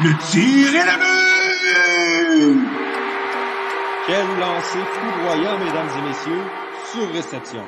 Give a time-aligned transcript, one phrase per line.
[0.00, 0.96] Le tir est le
[2.52, 2.68] but!
[4.06, 6.44] Quel lancer foudroyant, mesdames et messieurs,
[6.92, 7.64] sur réception.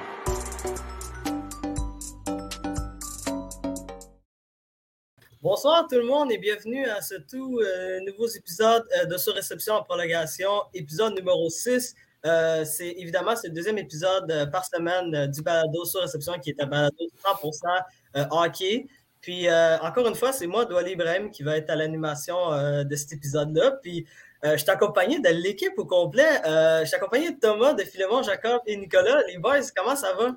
[5.43, 9.35] Bonsoir tout le monde et bienvenue à ce tout euh, nouveau épisode euh, de Sur
[9.35, 11.97] Réception en prolongation, épisode numéro 6.
[12.27, 16.35] Euh, c'est évidemment c'est le deuxième épisode euh, par semaine euh, du balado sur réception
[16.39, 17.83] qui est un balado 100%
[18.17, 18.87] euh, hockey.
[19.21, 19.49] Puis
[19.83, 22.37] encore une fois, c'est moi, Douali Ibrahim, qui va être à l'animation
[22.85, 23.73] de cet épisode-là.
[23.83, 24.07] Puis
[24.43, 26.41] je suis accompagné de l'équipe au complet.
[26.45, 29.21] je suis accompagné de Thomas, de Philemon, Jacob et Nicolas.
[29.29, 30.31] Les boys, comment ça va?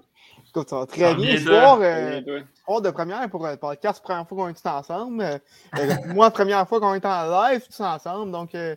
[0.50, 1.36] Écoute, ça va très Ah, bien.
[1.36, 5.24] bien Soir, de- euh, première pour le podcast, première fois qu'on est tous ensemble.
[5.24, 5.38] Euh,
[5.80, 8.32] euh, moi, première fois qu'on est en live tous ensemble.
[8.32, 8.76] Donc, euh,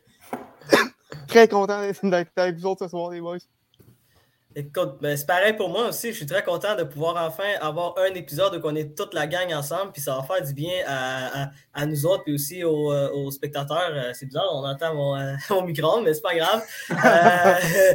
[1.29, 3.37] très content d'être avec vous autres ce soir, les boys.
[4.59, 6.13] Écoute, ben, c'est pareil pour moi aussi.
[6.13, 9.27] Je suis très content de pouvoir enfin avoir un épisode où on est toute la
[9.27, 13.31] gang ensemble, puis ça va faire du bien à, nous autres, puis aussi aux, euh,
[13.31, 13.91] spectateurs.
[13.93, 16.63] Euh, C'est bizarre, on entend mon, euh, micro, mais c'est pas grave.
[16.91, 17.95] Euh,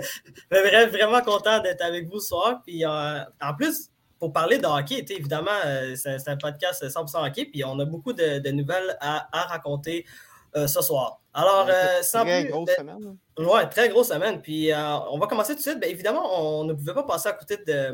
[0.51, 2.61] mais vraiment content d'être avec vous ce soir.
[2.63, 5.49] Puis en plus, pour parler de hockey, évidemment,
[5.95, 10.05] c'est un podcast 100% hockey, puis on a beaucoup de, nouvelles à, raconter
[10.53, 11.20] ce soir.
[11.33, 13.17] Alors, euh, sans très plus, grosse ben, semaine.
[13.39, 13.43] hein.
[13.43, 14.41] Ouais, très grosse semaine.
[14.41, 15.79] Puis euh, on va commencer tout de suite.
[15.79, 17.93] Bien évidemment, on ne pouvait pas passer à côté de,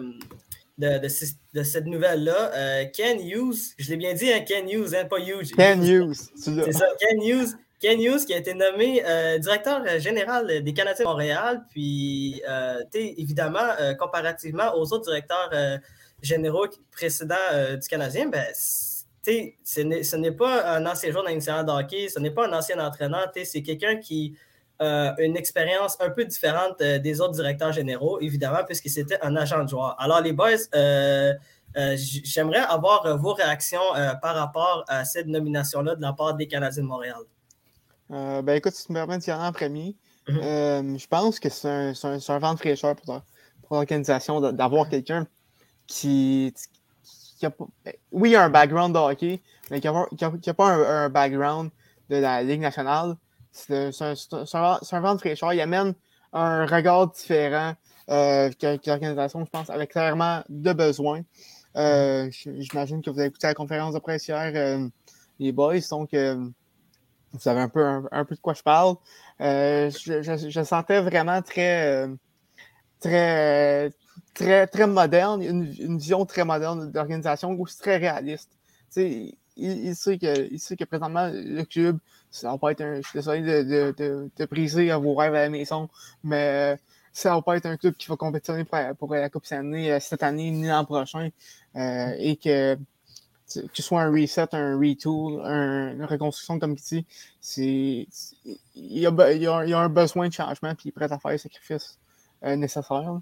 [0.77, 2.51] de, de ce- de cette nouvelle-là.
[2.53, 5.51] Euh, Ken Hughes, je l'ai bien dit, hein, Ken Hughes, hein, pas Hughes.
[5.55, 6.29] Ken l'as.
[6.35, 7.49] C'est ça, Ken Hughes.
[7.79, 11.63] Ken Hughes qui a été nommé euh, directeur général des Canadiens de Montréal.
[11.69, 12.41] Puis,
[12.95, 13.67] évidemment,
[13.99, 15.51] comparativement aux autres directeurs
[16.23, 17.35] généraux précédents
[17.79, 18.43] du Canadien, ben,
[19.63, 22.53] ce n'est ce n'est pas un ancien joueur national de hockey, ce n'est pas un
[22.53, 24.35] ancien entraîneur, c'est quelqu'un qui
[24.79, 29.35] a une expérience un peu différente euh, des autres directeurs généraux, évidemment, puisque c'était un
[29.35, 29.95] agent de joueur.
[29.99, 31.33] Alors, les boys, euh,
[31.77, 36.35] euh, j'aimerais avoir euh, vos réactions euh, par rapport à cette nomination-là de la part
[36.35, 37.21] des Canadiens de Montréal.
[38.11, 39.95] Euh, ben écoute, si tu me permets d'y aller en premier,
[40.29, 40.39] Mhm.
[40.43, 43.21] euh, je pense que c'est un, un- vent de fraîcheur pour,
[43.71, 45.25] l'organisation d'avoir quelqu'un
[45.87, 46.53] qui,
[47.37, 50.73] qui a pas, ben, oui, un background de hockey, mais qui n'a pas, a- a
[50.73, 51.69] un, un background
[52.09, 53.15] de la Ligue nationale.
[53.51, 55.53] C'est un, un- vent- fraîcheur.
[55.53, 55.93] Il amène
[56.33, 57.73] un regard différent
[58.09, 61.21] euh, que, l'organisation, je pense, avait clairement de besoin.
[61.75, 64.87] Euh, J'imagine que vous avez écouté la conférence de presse hier, euh,
[65.39, 66.35] les boys, donc euh,
[67.33, 68.95] vous savez un peu, un, peu de quoi je parle.
[69.39, 72.07] Je, je- sentais vraiment très,
[72.99, 73.89] très,
[74.33, 78.49] très, très moderne, une, une vision très moderne d'organisation, aussi très réaliste.
[78.95, 81.97] Il, sait que, que présentement, le club,
[82.29, 82.97] ça va pas être un.
[82.97, 85.89] Je suis désolé de, de, de, briser vos rêves à la maison,
[86.23, 86.77] mais
[87.11, 89.99] ça va pas être un club qui va compétitionner pour, pour la Coupe Stanley euh,
[89.99, 91.29] cette année ni l'an prochain.
[91.75, 92.77] euh, et que
[93.47, 97.05] que ce soit un reset, un retool, un- une reconstruction, comme tu
[97.55, 98.07] dis,
[98.75, 101.31] il, y a, y a un besoin de changement, puis il est prêt à faire
[101.31, 101.97] les sacrifices
[102.43, 103.19] euh, nécessaires.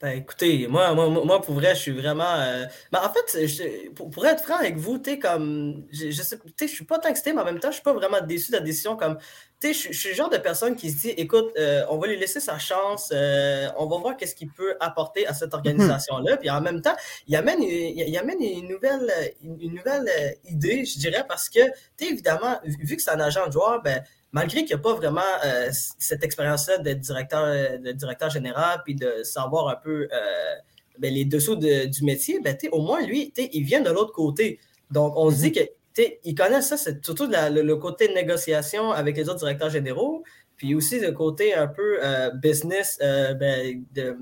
[0.00, 2.34] Ben, écoutez, moi, moi, moi, pour vrai, je suis vraiment.
[2.36, 5.86] euh, ben, en fait, je- pour, pour être franc avec vous, tu sais, comme.
[5.90, 7.92] Je, je sais, je suis pas tant excité, mais en même temps, je suis pas
[7.92, 8.96] vraiment déçu de la décision.
[8.96, 9.18] Comme,
[9.60, 12.16] je, je suis le genre de personne qui se dit, écoute, euh, on va lui
[12.16, 16.36] laisser sa chance, euh, on va voir qu'est-ce qu'il peut apporter à cette organisation-là.
[16.36, 16.94] Puis en même temps,
[17.26, 19.10] il amène, une- il, il amène une nouvelle,
[19.42, 21.58] une, une nouvelle euh, idée, je dirais, parce que,
[21.96, 24.00] tu évidemment, vu vu que c'est un agent de joueur, ben,
[24.32, 25.68] malgré qu'il n'y a pas vraiment euh,
[25.98, 30.54] cette expérience-là d'être directeur, euh, de directeur général, puis de savoir un peu euh,
[30.98, 34.58] ben, les dessous de- du métier, ben, au moins, lui, il vient de l'autre côté.
[34.90, 35.60] Donc, on se dit que
[35.94, 39.70] t'sais, il connaît ça, c'est surtout la- le, le côté négociation avec les autres directeurs
[39.70, 40.24] généraux,
[40.56, 44.16] puis aussi le côté un peu euh, business, ben, de,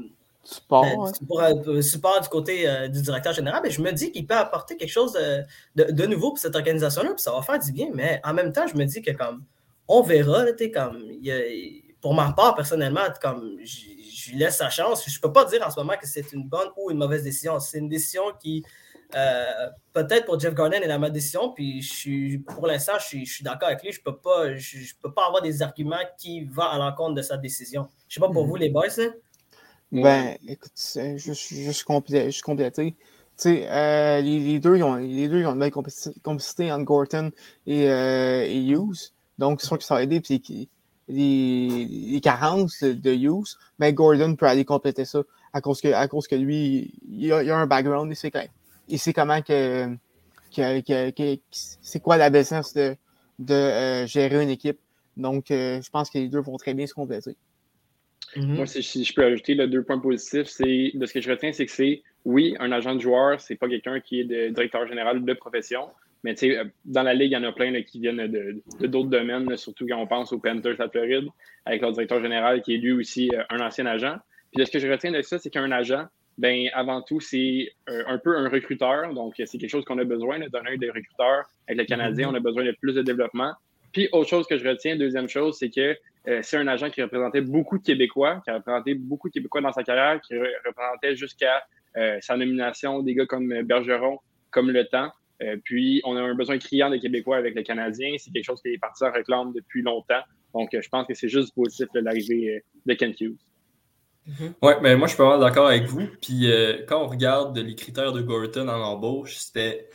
[1.76, 4.76] euh, support du côté euh, du directeur général, mais je me dis qu'il peut apporter
[4.76, 5.42] quelque chose de,
[5.82, 7.88] de- de nouveau pour cette organisation-là, puis ça va faire du bien.
[7.94, 9.42] Mais en même temps, je me dis que comme
[9.88, 14.38] on verra, là, comme il y a- pour ma part, personnellement, comme je je lui
[14.38, 15.04] laisse sa chance.
[15.08, 17.22] Je ne peux pas dire en ce moment que c'est une bonne ou une mauvaise
[17.22, 17.60] décision.
[17.60, 18.65] C'est une décision qui,
[19.15, 19.44] euh,
[19.92, 21.53] peut-être pour Jeff Garden, est la mauvaise décision.
[21.53, 23.92] Puis je suis, pour l'instant, je suis, je suis d'accord avec lui.
[23.92, 27.15] Je ne peux, pas- je, je peux pas avoir des arguments qui vont à l'encontre
[27.15, 27.88] de sa décision.
[28.09, 28.48] Je ne sais pas pour Mhm.
[28.48, 28.88] vous, les boys.
[28.97, 29.04] là.
[29.92, 32.92] Ben, écoute, c'est juste, juste, complé- juste compléter.
[32.92, 32.97] Tu
[33.36, 36.84] sais, euh, les, les deux, ils ont, les deux, ils ont une belle complicité entre
[36.84, 37.30] Gorton
[37.66, 39.12] et, euh, et Hughes.
[39.38, 40.21] Donc, c'est sûr que ça va aider.
[40.21, 40.42] Puis
[41.09, 45.22] les, les, les carences de, Hughes, ben, Gordon peut aller compléter ça
[45.53, 48.10] à cause que, à cause que lui, il a, il a un background.
[48.10, 48.44] Il sait, quand-
[48.88, 49.88] il sait comment que,
[50.54, 52.97] que, que- que- c'est quoi la business de,
[53.38, 54.78] de euh, gérer une équipe.
[55.16, 57.36] Donc, euh, je pense que les deux vont très bien se compléter.
[58.34, 58.54] Mhm.
[58.56, 61.30] Moi, si, si je peux ajouter le deux points positifs, c'est de ce que je
[61.30, 64.48] retiens, c'est que c'est oui, un agent de joueur, c'est pas quelqu'un qui est de
[64.48, 65.88] directeur général de profession.
[66.24, 66.34] Mais
[66.84, 69.98] dans la ligue, il y en a plein qui viennent de, d'autres domaines, surtout quand
[69.98, 71.28] on pense aux Panthers à Floride,
[71.65, 74.16] avec leur directeur général qui est lui aussi un ancien agent.
[74.53, 76.04] Puis ce que je retiens de ça, c'est qu'un agent,
[76.39, 79.13] ben avant tout, c'est un peu un recruteur.
[79.15, 81.45] Donc, c'est quelque chose qu'on a besoin, d'un œil de recruteur.
[81.68, 82.33] Avec le Canadien, mm-hmm.
[82.33, 83.53] on a besoin de plus de développement.
[83.92, 85.97] Puis, autre chose que je retiens, deuxième chose, c'est que
[86.28, 89.60] euh, c'est un agent qui représentait beaucoup de Québécois, qui a représenté beaucoup de Québécois
[89.60, 91.62] dans sa carrière, qui représentait jusqu'à
[91.97, 94.19] euh, sa nomination des gars comme Bergeron,
[94.51, 95.10] comme Le Temps.
[95.42, 98.15] Euh, puis, on a un besoin criant des Québécois avec le Canadien.
[98.18, 100.22] C'est quelque chose que les partisans réclament depuis longtemps.
[100.54, 103.36] Donc, je pense que c'est juste positif l'arrivée de Ken Hughes.
[104.28, 104.53] Mm-hmm.
[104.62, 106.06] Oui, mais moi, je suis pas mal d'accord avec vous.
[106.22, 106.48] Puis,
[106.88, 109.88] quand on regarde les critères de Gorton en embauche, c'était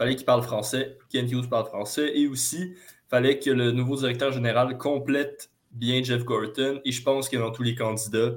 [0.00, 2.74] fallait qu'il parle français, Ken Hughes parle français, et aussi,
[3.10, 6.80] fallait que le nouveau directeur général complète bien Jeff Gorton.
[6.86, 8.32] Et je pense que dans tous les candidats,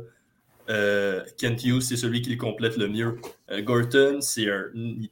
[0.70, 3.20] euh, Kent Hughes, c'est celui qui le complète le mieux.
[3.52, 4.66] Euh, Gorton, c'est un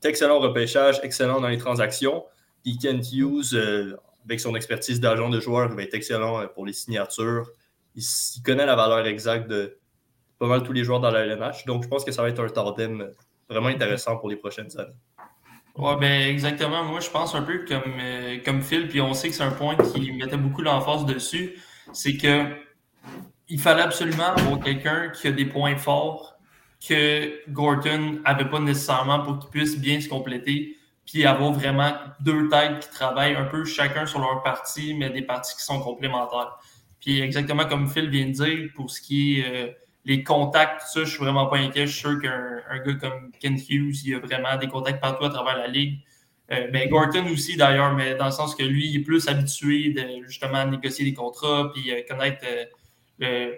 [0.03, 2.24] excellent repêchage, excellent dans les transactions.
[2.63, 3.95] Puis Kent Hughes, euh,
[4.25, 7.50] avec son expertise d'agent de joueur, va être excellent pour les signatures.
[7.95, 8.03] Il,
[8.45, 9.77] connaît la valeur exacte de
[10.39, 11.65] pas mal tous les joueurs dans la LNH.
[11.65, 13.12] Donc, je pense que ça va être un tandem
[13.50, 14.95] vraiment intéressant pour les prochaines années.
[15.75, 16.83] Oui, ben exactement.
[16.83, 17.94] Moi, je pense un peu comme,
[18.44, 21.57] comme Phil, puis on sait que c'est un point qui mettait beaucoup l'emphase dessus
[21.94, 22.45] c'est que
[23.51, 26.39] il fallait absolument avoir quelqu'un qui a des points forts
[26.88, 32.48] que Gorton n'avait pas nécessairement pour qu'il puisse bien se compléter, puis avoir vraiment deux
[32.48, 36.57] têtes qui travaillent un peu chacun sur leur partie, mais des parties qui sont complémentaires.
[37.01, 39.71] Puis exactement comme Phil vient de dire, pour ce qui est euh,
[40.06, 41.86] les contacts, ça, je suis vraiment pas inquiet.
[41.88, 45.30] Je suis sûr qu'un gars comme Ken Hughes, il a vraiment des contacts partout à
[45.30, 46.00] travers la ligue.
[46.51, 49.89] Euh, ben, Gorton aussi, d'ailleurs, mais dans le sens que lui, il est plus habitué
[49.89, 52.45] de justement négocier des contrats puis euh, connaître
[53.21, 53.51] euh,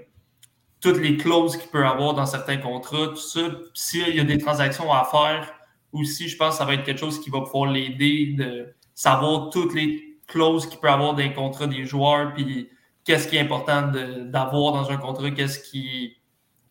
[0.82, 3.42] toutes les clauses qu'il peut avoir dans certains contrats, tout ça.
[3.74, 5.54] S'il y a des transactions à faire,
[5.94, 9.50] aussi, je pense que ça va être quelque chose qui va pouvoir l'aider de savoir
[9.50, 12.70] toutes les clauses qu'il peut avoir dans les contrats des joueurs, puis
[13.04, 13.92] qu'est-ce qui est important
[14.26, 15.60] d'avoir dans un contrat, qu'est-ce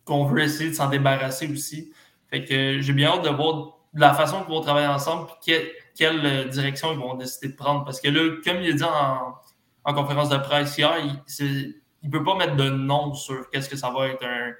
[0.05, 1.93] qu'on veut essayer de s'en débarrasser aussi.
[2.29, 5.55] Fait que j'ai bien hâte de voir la façon qu'ils vont travailler ensemble, puis
[5.95, 7.85] quelle euh, direction ils vont décider de prendre.
[7.85, 12.23] Parce que là, comme il a dit en, conférence de presse hier, il ne peut
[12.23, 14.51] pas mettre de nom sur qu'est-ce que ça va être un,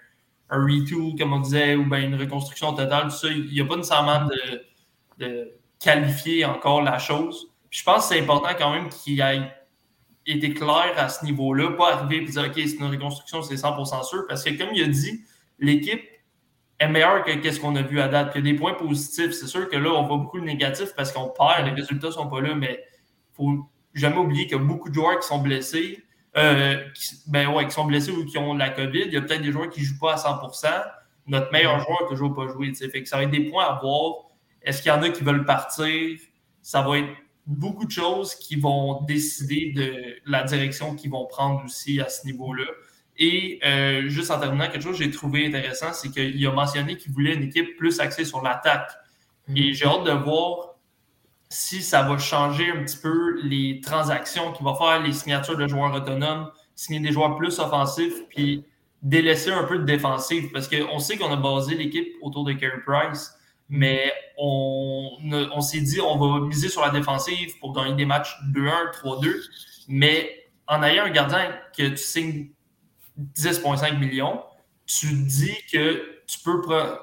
[0.49, 3.27] un retool, comme on disait, ou bien une reconstruction totale, ça.
[3.27, 7.51] Il n'y a pas nécessairement de, de, qualifier encore la chose.
[7.69, 9.51] je pense que c'est important quand même qu'il ait
[10.25, 14.03] été clair à ce niveau-là, pas arriver et dire OK, c'est une reconstruction, c'est 100%
[14.07, 14.25] sûr.
[14.27, 15.25] Parce que comme il a dit,
[15.59, 16.03] l'équipe
[16.79, 18.31] est meilleur que ce qu'on a vu à date.
[18.35, 19.31] il y a des points positifs.
[19.31, 22.13] C'est sûr que là, on voit beaucoup de négatifs parce qu'on perd, les résultats ne
[22.13, 25.27] sont pas là, mais il faut jamais oublier qu'il y a beaucoup de joueurs qui
[25.27, 26.02] sont blessés.
[26.35, 29.03] Euh, qui, ben ouais, qui sont blessés ou qui ont la COVID.
[29.05, 30.67] Il y a peut-être des joueurs qui ne jouent pas à 100%
[31.27, 32.73] Notre meilleur joueur n'a toujours pas joué.
[32.73, 34.31] Fait que ça va être des points à voir.
[34.63, 36.17] Est-ce qu'il y en a qui veulent partir?
[36.61, 37.09] Ça va être
[37.45, 42.25] beaucoup de choses qui vont décider de la direction qu'ils vont prendre aussi à ce
[42.25, 42.65] niveau-là.
[43.17, 46.97] Et euh, juste en terminant, quelque chose que j'ai trouvé intéressant, c'est qu'il a mentionné
[46.97, 48.89] qu'il voulait une équipe plus axée sur l'attaque.
[49.47, 49.57] Mm.
[49.57, 50.72] Et j'ai hâte de voir
[51.53, 55.67] si ça va changer un petit peu les transactions qu'il va faire, les signatures de
[55.67, 58.65] joueurs autonomes, signer des joueurs plus offensifs, puis
[59.03, 60.51] délaisser un peu de défensive.
[60.51, 63.35] Parce qu'on sait qu'on a basé l'équipe autour de Carey Price,
[63.69, 68.91] mais on, s'est dit on va miser sur la défensive pour gagner des matchs 2-1,
[69.03, 69.35] 3-2.
[69.89, 72.49] Mais en ayant un gardien que tu signes
[73.35, 74.41] 10,5 millions,
[74.87, 76.61] tu dis que tu peux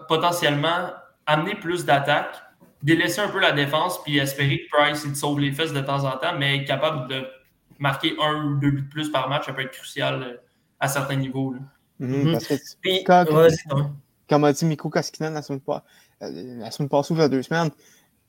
[0.09, 0.91] potentiellement
[1.27, 2.43] amener plus d'attaques,
[2.83, 5.81] délaisser un peu la défense, puis espérer que Price il te sauve les fesses de
[5.81, 7.27] temps en temps, mais être capable de
[7.79, 10.37] marquer un ou deux buts de plus par match, ça peut être crucial euh,
[10.79, 11.55] à certains niveaux.
[11.99, 12.33] Mhm, mhm.
[12.33, 13.87] parce que,
[14.29, 15.79] comme, a dit Miko Koskinen la semaine, euh,
[16.59, 17.71] la semaine passée, il y a deux semaines,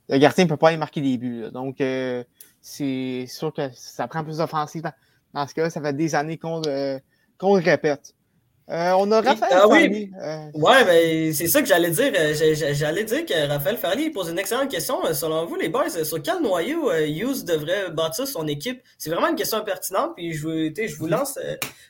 [0.09, 1.45] le gardien ne peut pas aller marquer des buts.
[1.53, 2.23] Donc, euh,
[2.61, 4.83] c'est sûr que ça prend plus d'offensive.
[5.33, 6.61] Dans, ce cas-là, ça fait des années qu'on
[7.37, 8.13] qu'on le répète.
[8.71, 10.11] Euh, on a Raphaël ah, Oui.
[10.17, 12.13] Euh, ouais, ben, c'est ça que j'allais dire.
[12.17, 14.95] Euh, j'allais dire que Raphaël Farley pose une excellente question.
[15.13, 18.81] Selon vous, les boys, sur quel noyau Hughes devrait bâtir son équipe?
[18.97, 20.13] C'est vraiment une question pertinente.
[20.15, 21.37] Puis je vous, je vous lance,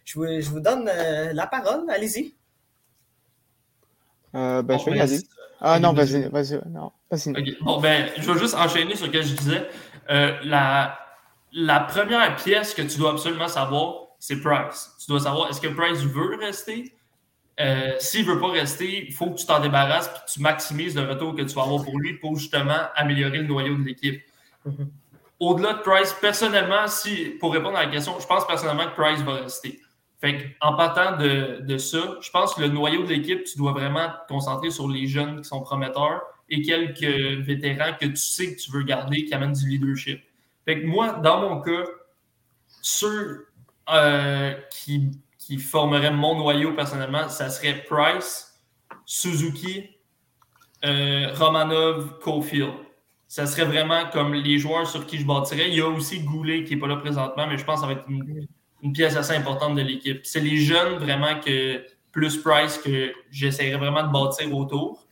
[0.05, 0.89] je vous, je vous donne
[1.33, 1.85] la parole.
[1.87, 2.35] Allez-y.
[4.33, 5.19] ben, je vais y aller.
[5.59, 6.59] Ah non, vas-y, vas-y.
[6.67, 6.91] Non,
[7.61, 9.67] Bon, ben, je vais juste enchaîner sur ce que je disais.
[10.09, 10.97] la,
[11.53, 14.95] la première pièce que tu dois absolument savoir, c'est Price.
[14.99, 16.93] Tu dois savoir, est-ce que Price veut rester?
[17.59, 20.41] Euh, S'il ne veut pas rester, il faut que tu t'en débarrasses et que tu
[20.41, 23.83] maximises le retour que tu vas avoir pour lui pour justement améliorer le noyau de
[23.83, 24.21] l'équipe.
[24.67, 24.87] Mm-hmm.
[25.39, 29.21] Au-delà de Price, personnellement, si, pour répondre à la question, je pense personnellement que Price
[29.21, 29.81] va rester.
[30.19, 33.71] Fait en partant de, de, ça, je pense que le noyau de l'équipe, tu dois
[33.71, 38.53] vraiment te concentrer sur les jeunes qui sont prometteurs et quelques vétérans que tu sais
[38.53, 40.21] que tu veux garder qui amènent du leadership.
[40.63, 41.85] Fait que moi, dans mon cas,
[42.83, 43.47] ceux
[43.91, 45.11] euh, qui,
[45.57, 48.61] formeraient mon noyau personnellement, ça serait Price,
[49.05, 49.89] Suzuki,
[50.85, 52.71] euh, Romanov, Cofield.
[53.27, 55.67] Ça serait vraiment comme les joueurs sur qui je bâtirais.
[55.67, 57.93] Il y a aussi Goulet qui n'est pas là présentement, mais je pense que ça
[57.93, 58.47] va être une,
[58.81, 60.21] une pièce assez importante de l'équipe.
[60.23, 65.05] C'est les jeunes vraiment que plus Price que j'essaierai vraiment de bâtir autour.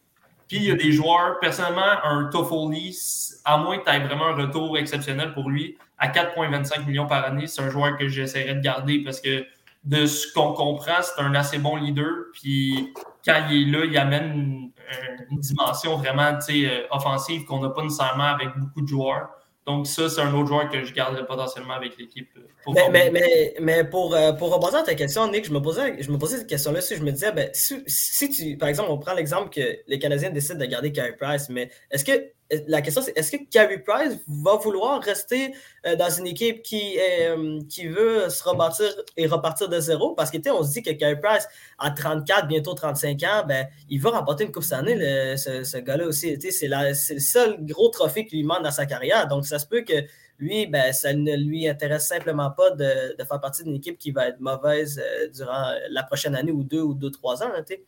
[0.49, 2.97] Puis il y a des joueurs, personnellement, un Toffoli,
[3.45, 7.23] à moins que tu aies vraiment un retour exceptionnel pour lui, à 4,25 millions par
[7.23, 9.45] année, c'est un joueur que j'essaierai de garder parce que
[9.83, 12.09] de ce qu'on comprend, c'est un assez bon leader.
[12.33, 17.83] Puis quand il est là, il amène une, dimension vraiment euh, offensive qu'on n'a pas
[17.83, 19.29] nécessairement avec beaucoup de joueurs.
[19.69, 22.27] Donc, ça, c'est un autre joueur que je garderais potentiellement avec l'équipe.
[22.35, 26.01] Euh, mais, mais, mais, pour, euh, pour rebondir à ta question, Nick, je me posais,
[26.01, 26.81] je me posais cette question-là.
[26.81, 29.99] Si je me disais, ben, si, si, tu, par exemple, on prend l'exemple que les
[29.99, 32.31] Canadiens décident de garder Carey Price, mais est-ce que
[32.67, 35.53] la question, c'est est-ce que Carey Price va vouloir rester
[35.85, 38.87] euh, dans une équipe qui, euh, qui veut se rebâtir
[39.17, 40.13] et repartir de zéro?
[40.15, 44.01] Parce que, on se dit que Carey Price, à 34, bientôt 35 ans, ben, il
[44.01, 46.39] va remporter une Coupe cette année, ce, ce gars-là aussi.
[46.51, 49.27] C'est le seul gros trophée qui lui manque dans sa carrière.
[49.27, 50.05] Donc, ça se peut que
[50.39, 54.11] lui, ben, ça ne lui intéresse simplement pas de, de faire partie d'une équipe qui
[54.11, 57.51] va être mauvaise euh, durant la prochaine année ou deux ou deux, trois ans.
[57.67, 57.83] sais.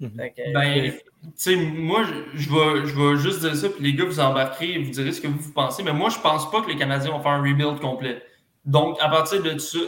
[0.00, 0.10] Mhm.
[0.52, 2.02] ben, tu sais, moi,
[2.34, 5.20] je vais, je vais juste dire ça, puis les gars, vous embarquerez, vous direz ce
[5.20, 7.80] que vous pensez, mais moi, je pense pas que les Canadiens vont faire un rebuild
[7.80, 8.22] complet.
[8.64, 9.78] Donc, à partir de ça,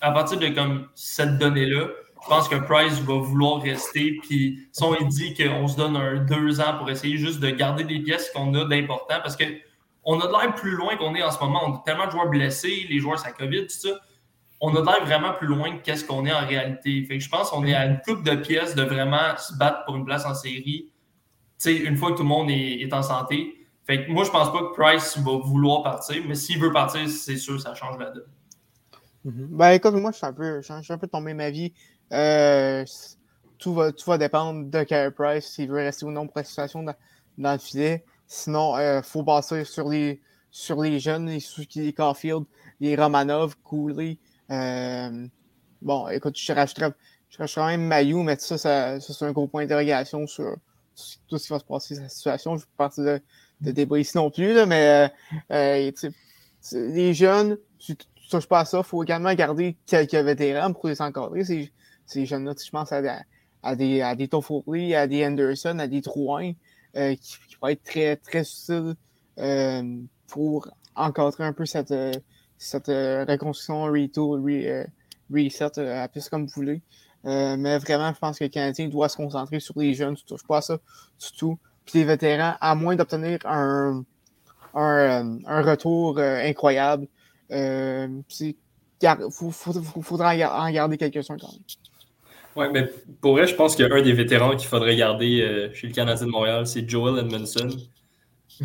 [0.00, 1.88] à partir de comme cette donnée-là,
[2.22, 4.18] je pense que Price va vouloir rester.
[4.22, 7.84] Puis, si on dit qu'on se donne un deux ans pour essayer juste de garder
[7.84, 11.30] des pièces qu'on a d'important, parce qu'on a de l'air plus loin qu'on est en
[11.30, 11.62] ce moment.
[11.66, 13.90] On a tellement de joueurs blessés, les joueurs, ça COVID, tout ça
[14.60, 17.04] on a l'air vraiment plus loin que qu'est-ce qu'on est en réalité.
[17.04, 19.84] Fait que je pense qu'on est à une coupe de pièces de vraiment se battre
[19.84, 20.90] pour une place en série.
[21.66, 23.54] une fois que tout le monde est, en santé.
[23.86, 27.08] Fait que moi, je pense pas que Price va vouloir partir, mais s'il veut partir,
[27.08, 28.26] c'est sûr, ça change la donne.
[29.26, 29.46] Mm-hmm.
[29.50, 31.72] Ben écoute, moi, je suis un peu, je suis un peu tombé ma vie.
[32.12, 32.84] Euh,
[33.58, 36.44] tout, va, tout va dépendre de Carey Price, s'il veut rester ou non pour la
[36.44, 36.94] situation dans,
[37.38, 38.04] le filet.
[38.26, 41.38] Sinon, il euh, faut passer sur les, sur les jeunes, les,
[41.76, 42.44] les Caulfield,
[42.80, 44.18] les Romanov, Cooley.
[44.50, 45.26] Euh,
[45.82, 46.92] bon, écoute, je rachèterais,
[47.30, 50.56] je quand même Mayou, mais ça, ça, c'est un gros point d'interrogation sur,
[51.28, 52.56] tout ce qui va se passer cette situation.
[52.56, 53.20] Je ne pas partir de,
[53.60, 55.10] de débat ici non plus, là, mais
[55.52, 55.92] euh, euh
[56.72, 58.78] les jeunes, tu ne touches pas à ça.
[58.78, 61.44] Il faut également garder quelques vétérans pour les encadrer.
[61.44, 61.72] Ces,
[62.04, 63.00] ces jeunes-là, je pense à,
[63.62, 66.52] à, des, à des Toffoli, à des Anderson, à des Trouin,
[66.96, 68.94] euh, qui, qui vont être très, très utiles
[69.38, 71.94] euh, pour encadrer un peu cette,
[72.58, 74.84] cette euh, reconstruction, retool, euh,
[75.32, 76.82] reset, euh, plus comme vous voulez.
[77.24, 80.16] mais vraiment, je pense que le Canadien doit se concentrer sur les jeunes.
[80.16, 81.58] Tu ne touches pas à ça du tout.
[81.86, 84.04] Puis les vétérans, à moins d'obtenir un,
[84.74, 87.06] un, un, retour incroyable,
[87.50, 88.22] il
[90.02, 91.62] faudra en garder quelques-uns quand même.
[92.56, 96.26] Oui, mais pour vrai, je pense qu'un des vétérans qu'il faudrait garder chez le Canadien
[96.26, 97.70] de Montréal, c'est Joel Edmondson.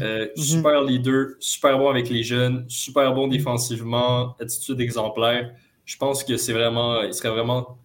[0.01, 0.43] Euh, mhm.
[0.43, 5.51] Super leader, super bon avec les jeunes, super bon défensivement, attitude exemplaire.
[5.85, 7.77] Je pense que c'est vraiment, il serait vraiment.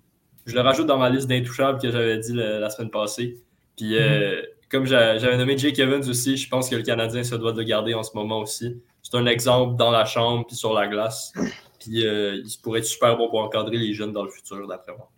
[0.47, 3.38] Je le rajoute dans ma liste d'intouchables que j'avais dit la, semaine passée.
[3.77, 4.43] Puis, euh, mhm.
[4.71, 7.65] comme j'avais nommé Jake Evans aussi, je pense que le Canadien se doit de le
[7.65, 8.81] garder en ce moment aussi.
[9.03, 11.33] C'est un exemple dans la chambre puis sur la glace.
[11.81, 14.93] Puis, euh, il pourrait être super bon pour encadrer les jeunes dans le futur, d'après
[14.93, 15.11] moi.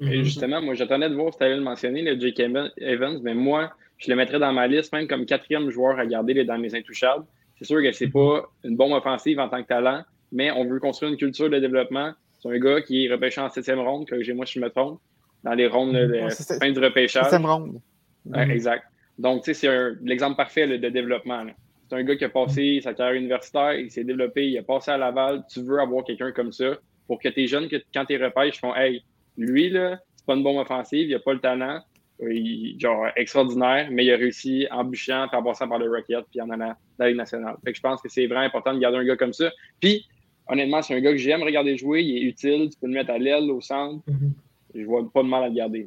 [0.00, 3.34] Et justement, moi, j'attendais de voir si tu allais le mentionner, le Jake Evans, mais
[3.34, 6.74] moi, je le mettrais dans ma liste, même comme quatrième joueur à garder dans mes
[6.74, 7.24] intouchables.
[7.56, 10.80] C'est sûr que c'est pas une bombe offensive en tant que talent, mais on veut
[10.80, 12.12] construire une culture de développement.
[12.40, 14.70] C'est un gars qui est repêché en septième ronde, que j'ai moi si je me
[14.70, 15.00] trompe,
[15.44, 16.28] dans les rondes de
[16.60, 17.22] fin du repêchage.
[17.22, 17.80] Septième ronde.
[18.34, 18.84] exact.
[19.18, 21.44] Donc, tu sais, c'est l'exemple parfait de développement.
[21.88, 24.90] C'est un gars qui a passé sa carrière universitaire, il s'est développé, il a passé
[24.90, 25.44] à Laval.
[25.52, 28.74] Tu veux avoir quelqu'un comme ça pour que tes jeunes, que, quand tu repêches, font
[28.74, 29.04] Hey,
[29.36, 31.80] lui, là, c'est pas une bombe offensive, il a pas le talent,
[32.78, 36.50] genre extraordinaire, mais il a réussi en bûchant, en passant par le Rocket, puis en
[36.50, 37.56] allant dans la Ligue nationale.
[37.64, 39.50] Fait que je pense que c'est vraiment important de garder un gars comme ça.
[39.80, 40.06] Puis,
[40.48, 43.10] honnêtement, c'est un gars que j'aime regarder jouer, il est utile, tu peux le mettre
[43.10, 44.02] à l'aile, au centre.
[44.06, 44.32] Je mm-hmm.
[44.74, 45.86] ne Je vois pas de mal à le garder.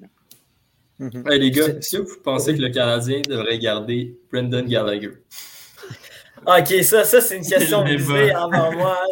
[0.99, 1.37] Mm-hmm.
[1.37, 5.11] les gars, est-ce que vous pensez que le Canadien devrait garder Brendan Gallagher?
[6.47, 8.97] OK, ça, ça c'est une question visée envers moi.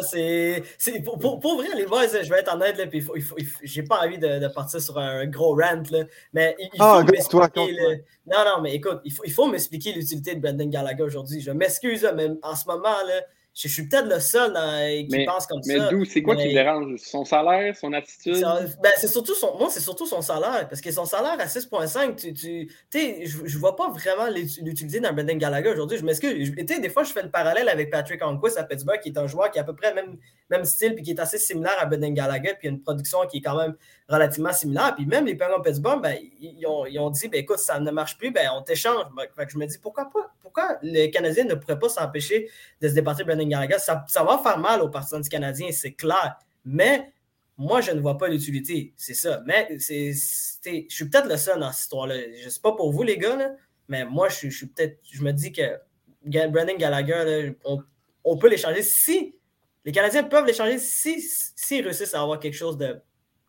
[0.78, 3.36] C'est, pour, pour, pour, vrai, les boys, je vais être honnête, là, puis il faut,
[3.62, 7.12] j'ai pas envie de, de, partir sur un gros rant, là, mais il, ah, faut
[7.12, 8.04] m'expliquer.
[8.26, 11.40] Non, non, mais écoute, il faut, il faut m'expliquer l'utilité de Brendan Gallagher aujourd'hui.
[11.40, 13.22] Je m'excuse, mais en ce moment, là,
[13.54, 15.84] je, suis peut-être le seul qui mais, pense comme mais ça.
[15.84, 16.96] Mais d'où, c'est quoi qui le dérange?
[16.98, 18.44] Son salaire, son attitude?
[18.82, 20.68] Ben, c'est surtout son, moi, c'est surtout son salaire.
[20.68, 25.12] Parce que son salaire à 6,5, tu, tu je ne vois pas vraiment l'utiliser dans
[25.12, 25.98] Brendan Gallagher aujourd'hui.
[25.98, 26.52] Je m'excuse.
[26.54, 29.50] Des fois, je fais le parallèle avec Patrick Anquist à Pittsburgh, qui est un joueur
[29.50, 30.18] qui est à peu près le même,
[30.50, 33.40] même style, puis qui est assez similaire à Brendan Gallagher, puis une production qui est
[33.40, 33.76] quand même
[34.08, 34.94] relativement similaire.
[34.94, 37.90] Puis même les Penguins Pittsburgh, ben, ils, ont, ils, ont, dit ben, écoute, ça ne
[37.90, 39.06] marche plus, ben, on t'échange.
[39.48, 40.32] Je me dis pourquoi pas?
[40.42, 43.78] Pourquoi les Canadiens ne pourraient pas s'empêcher de se départir de Brendan Gallagher?
[43.78, 46.36] Ça, ça va faire mal aux partisans du Canadien, c'est clair.
[46.64, 47.12] Mais
[47.56, 48.92] moi, je ne vois pas l'utilité.
[48.96, 49.42] C'est ça.
[49.46, 52.16] Mais c'est, je suis peut-être le seul dans cette histoire-là.
[52.40, 53.52] Je ne sais pas pour vous, les gars, là,
[53.88, 54.98] mais moi, je, suis peut-être.
[55.10, 55.78] Je me dis que
[56.24, 57.82] Brendan Gallagher, on,
[58.24, 59.36] on, peut l'échanger si.
[59.84, 63.00] Les Canadiens peuvent l'échanger si, si réussissent à avoir quelque chose de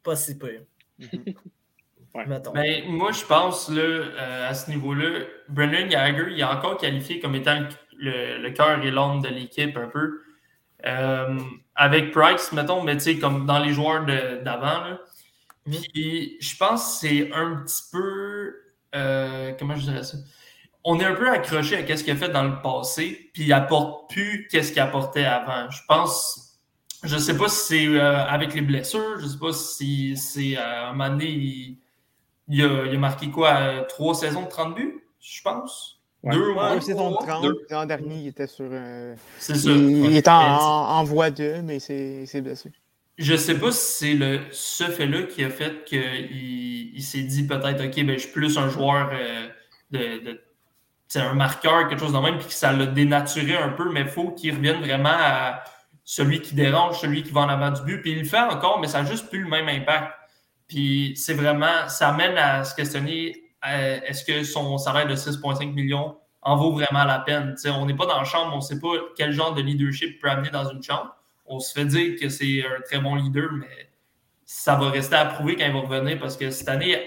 [0.04, 0.60] pas si peu.
[1.00, 2.26] ouais.
[2.54, 7.20] Ben, moi, je pense là, euh, à ce niveau-là, Brendan Gallagher, il est encore qualifié
[7.20, 10.22] comme étant le, le cœur et l'âme de l'équipe un peu.
[10.86, 11.40] Euh,
[11.76, 14.98] avec Price, mettons, mais tu sais, comme dans les joueurs d'avant.
[15.68, 15.92] Mm-hmm.
[15.94, 18.56] Puis je pense que c'est un petit peu.
[18.94, 20.18] Euh, comment je dirais ça?
[20.88, 23.54] On est un peu accroché à ce qu'il a fait dans le passé, puis il
[23.54, 25.70] apporte plus qu'est-ce qu'il apportait avant.
[25.72, 26.60] Je pense.
[27.04, 30.90] Je sais pas si c'est euh, avec les blessures, je sais pas si c'est à
[30.90, 31.26] un moment donné,
[32.48, 33.84] il, a, il, a, marqué quoi?
[33.90, 35.96] Trois saisons de 30 buts, je pense?
[36.24, 37.46] Deux, ouais, saison de 30.
[37.70, 38.66] L'an dernier, il était sur.
[38.72, 39.70] Euh, c'est ça.
[39.70, 42.72] Il, il était en, en, voie 2, mais c'est blessé.
[43.18, 47.46] Je sais pas si c'est le ce fait-là qui a fait qu'il il, s'est dit
[47.46, 49.48] peut-être, OK, ben, je suis plus un joueur euh,
[49.92, 50.26] de.
[50.26, 50.42] de
[51.08, 54.02] c'est un marqueur, quelque chose de même, puis que ça l'a dénaturé un peu, mais
[54.02, 55.64] il faut qu'il revienne vraiment à
[56.04, 58.02] celui qui dérange, celui qui va en avant du but.
[58.02, 60.14] Puis il le fait encore, mais ça n'a juste plus le même impact.
[60.68, 65.74] Puis c'est vraiment, ça amène à se questionner euh, est-ce que son salaire de 6,5
[65.74, 67.56] millions en vaut vraiment la peine?
[67.68, 70.30] on n'est pas dans la chambre, on ne sait pas quel genre de leadership peut
[70.30, 71.16] amener dans une chambre.
[71.48, 73.90] On se fait dire que c'est un très bon leader, mais
[74.46, 77.00] ça va rester à prouver quand il va revenir parce que cette année,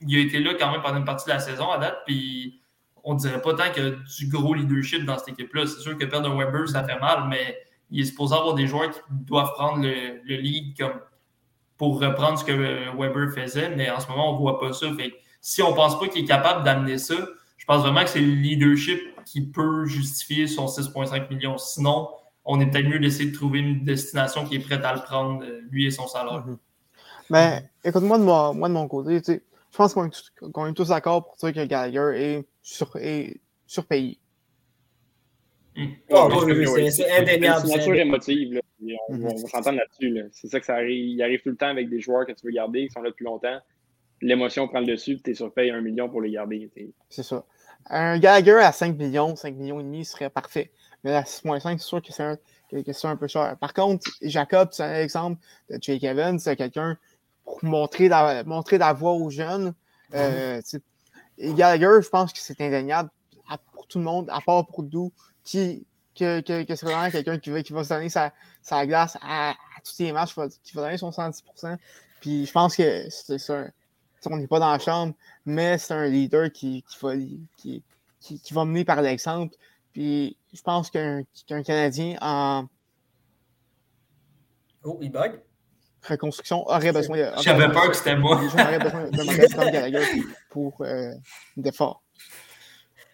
[0.00, 2.62] il a été là quand même pendant une partie de la saison à date, puis
[3.04, 5.66] on ne dirait pas tant a du gros leadership dans cette équipe-là.
[5.66, 7.58] C'est sûr que perdre un Weber, ça fait mal, mais
[7.90, 11.00] il est supposé avoir des joueurs qui doivent prendre le, lead comme
[11.76, 14.86] pour reprendre ce que Weber faisait, mais en ce moment, on ne voit pas ça.
[15.40, 17.14] Si on ne pense pas qu'il est capable d'amener ça,
[17.56, 21.58] je pense vraiment que c'est le leadership qui peut justifier son 6,5 millions.
[21.58, 22.08] Sinon,
[22.44, 25.44] on est peut-être mieux d'essayer de trouver une destination qui est prête à le prendre,
[25.44, 26.44] euh, lui et son salaire.
[26.46, 26.58] Mhm.
[27.30, 29.20] Mais écoute-moi de, moi, moi de mon côté,
[29.78, 34.18] pense qu'on est, tous d'accord pour dire que Gallagher est, sur, est surpayé.
[35.76, 36.90] Mm.
[36.90, 37.66] c'est indéniable.
[37.66, 38.60] C'est une nature émotive.
[39.08, 39.22] On, mhm.
[39.22, 40.24] va s'entendre là-dessus.
[40.32, 41.14] C'est ça que ça arrive.
[41.14, 43.10] Il arrive tout le temps avec des joueurs que tu veux garder, qui sont là
[43.10, 43.58] depuis longtemps
[44.20, 46.70] l'émotion prend le dessus, tu es sur paye un million pour les garder.
[47.08, 47.44] C'est ça.
[47.86, 50.70] Un Gallagher à 5 millions, 5 millions et demi serait parfait.
[51.04, 53.56] Mais à 6.5, c'est sûr que c'est un, un, peu cher.
[53.58, 56.98] Par contre, Jacob, c'est un exemple de Jake Evans, c'est quelqu'un
[57.48, 59.74] pour montrer la, montrer la aux jeunes.
[60.14, 60.60] Euh,
[61.38, 63.10] et Gallagher, je pense que c'est indéniable
[63.72, 65.12] pour tout le monde, à part pour nous,
[65.44, 68.86] qui, que, que, que c'est vraiment quelqu'un qui va, qui va se donner sa, sa
[68.86, 71.76] glace à, tous les matchs, qui va donner son 110%.
[72.20, 73.64] Puis je pense que c'est ça
[74.26, 75.14] on n'est pas dans la chambre,
[75.46, 77.14] mais c'est un leader qui, qui, va,
[77.56, 77.82] qui,
[78.20, 79.54] qui, va mener par l'exemple.
[79.92, 82.66] Puis je pense qu'un Canadien en.
[84.82, 85.40] Oh, il bug.
[86.08, 87.30] Reconstruction aurait besoin de.
[87.40, 88.36] J'avais peur que c'était moi.
[88.36, 91.12] aurait besoin d'un modèle comme Gallagher pour euh,
[91.56, 92.02] d'efforts.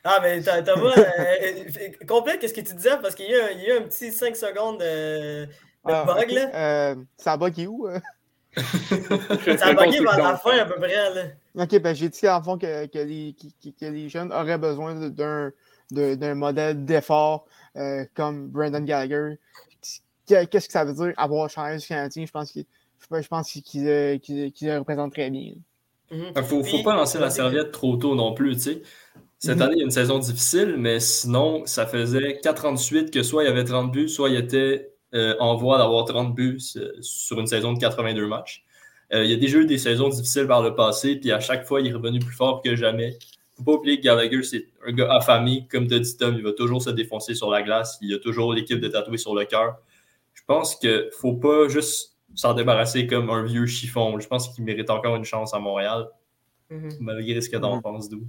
[0.04, 0.74] Ah, mais t'as pas.
[0.76, 1.64] Euh,
[2.06, 2.98] complète, qu'est-ce que tu disais?
[3.00, 5.48] Parce qu'il y, y a un petit 5 secondes de, de
[5.84, 6.30] ah, bug.
[6.30, 6.50] Là.
[6.54, 7.88] Euh, ça a bugué où?
[8.56, 11.14] ça a bugué vers la fin à peu près.
[11.14, 11.22] Là.
[11.56, 13.34] Ok, ben j'ai dit en fond que, que, les,
[13.80, 15.52] que, les jeunes auraient besoin d'un
[15.90, 19.38] d'un modèle d'effort euh, comme Brandon Gallagher.
[20.26, 22.24] Qu'est-ce que ça veut dire avoir changé du Canadien?
[22.26, 22.64] Je pense qu'il
[23.10, 25.52] je pense qu'il euh, le représente très bien.
[26.10, 28.54] Il ne faut, faut, pas lancer la serviette trop tôt non plus.
[28.58, 28.82] sais.
[29.38, 29.62] Cette mhm.
[29.62, 33.10] année, il y a une saison difficile, mais sinon, ça faisait 4 ans de suite
[33.10, 36.34] que soit il y avait 30 buts, soit il était euh, en voie d'avoir 30
[36.34, 36.60] buts
[37.00, 38.64] sur une saison de 82 matchs.
[39.12, 41.66] Euh, il y a déjà eu des saisons difficiles par le passé, puis à chaque
[41.66, 43.10] fois, il est revenu plus fort que jamais.
[43.10, 46.34] Il ne faut pas oublier que Gallagher, c'est un gars affamé, comme tu dit Tom,
[46.36, 49.34] il va toujours se défoncer sur la glace, il a toujours l'équipe de tatouer sur
[49.34, 49.76] le cœur.
[50.32, 54.18] Je pense qu'il ne faut pas juste s'en débarrasser comme un vieux chiffon.
[54.18, 56.08] Je pense qu'il mérite encore une chance à Montréal,
[56.70, 56.90] mhm.
[57.00, 57.82] malgré ce que t'en mhm.
[57.82, 58.26] penses, d'où.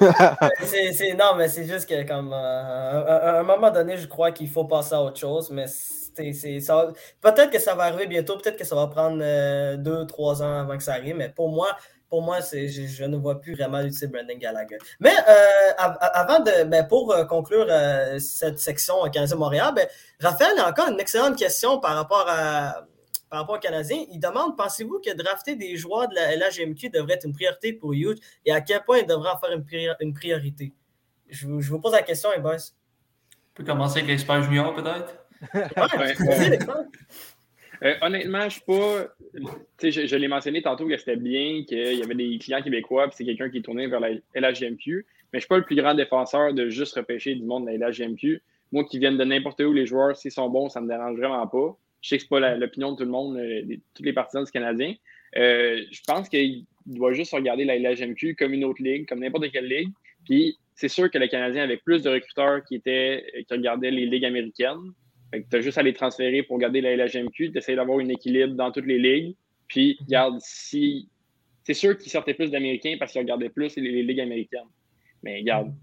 [0.00, 4.64] non, mais c'est juste que comme euh, à un moment donné, je crois qu'il faut
[4.64, 5.64] passer à autre chose, mais
[7.22, 10.60] peut-être que ça va arriver bientôt, peut-être que ça va prendre euh, deux, trois ans
[10.60, 11.74] avant que ça arrive, mais pour moi,
[12.08, 14.78] pour moi, je, je, ne vois plus vraiment l'utilité de Brandon Gallagher.
[15.00, 19.86] Mais euh, avant de, ben, pour euh, conclure euh, cette section Canadien-Montréal, ben,
[20.20, 22.86] Raphaël a encore une excellente question par rapport à
[23.28, 24.04] par rapport aux Canadiens.
[24.10, 27.92] Il demande pensez-vous que drafter des joueurs de la LHMQ devrait être une priorité pour
[27.92, 29.50] Hughes et à quel point il devrait en faire
[30.00, 30.72] une, priorité?
[31.28, 32.74] Je, vous pose la question, et boss.
[33.32, 35.14] On peut commencer avec l'expert junior, peut-être?
[37.84, 39.06] Euh, honnêtement, je suis pas.
[39.80, 43.14] Je, je l'ai mentionné tantôt que c'était bien, qu'il y avait des clients québécois, puis
[43.18, 45.06] c'est quelqu'un qui est tourné vers la LHGMQ.
[45.32, 47.70] Mais je ne suis pas le plus grand défenseur de juste repêcher du monde de
[47.70, 48.42] la LHGMQ.
[48.72, 51.16] Moi qui viennent de n'importe où, les joueurs, s'ils sont bons, ça ne me dérange
[51.16, 51.76] vraiment pas.
[52.00, 54.44] Je sais que ce n'est pas l'opinion de tout le monde, euh, tous les partisans
[54.44, 54.94] du Canadien.
[55.36, 59.50] Euh, je pense qu'il doit juste regarder la LHGMQ comme une autre ligue, comme n'importe
[59.50, 59.90] quelle ligue.
[60.24, 64.06] Puis c'est sûr que le Canadien avait plus de recruteurs qui, étaient, qui regardaient les
[64.06, 64.92] ligues américaines.
[65.32, 68.54] Tu as juste à les transférer pour garder la LHMQ, tu essaies d'avoir un équilibre
[68.54, 69.34] dans toutes les ligues.
[69.68, 70.06] Puis, mhm.
[70.06, 71.08] regarde, si.
[71.64, 74.70] C'est sûr qu'ils sortaient plus d'Américains parce qu'ils regardaient plus les, ligues américaines.
[75.22, 75.74] Mais regarde,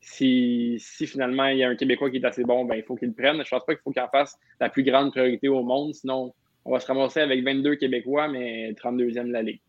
[0.00, 2.96] si, si, finalement il y a un Québécois qui est assez bon, ben, il faut
[2.96, 3.42] qu'il le prenne.
[3.44, 5.94] Je pense pas qu'il faut qu'il en fasse la plus grande priorité au monde.
[5.94, 6.32] Sinon,
[6.64, 9.60] on va se ramasser avec 22 Québécois, mais 32e de la Ligue.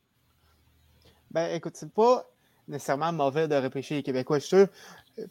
[1.31, 2.25] Ben, écoute, c'est pas
[2.67, 4.39] nécessairement mauvais de repêcher les Québécois.
[4.39, 4.67] Je suis sûr.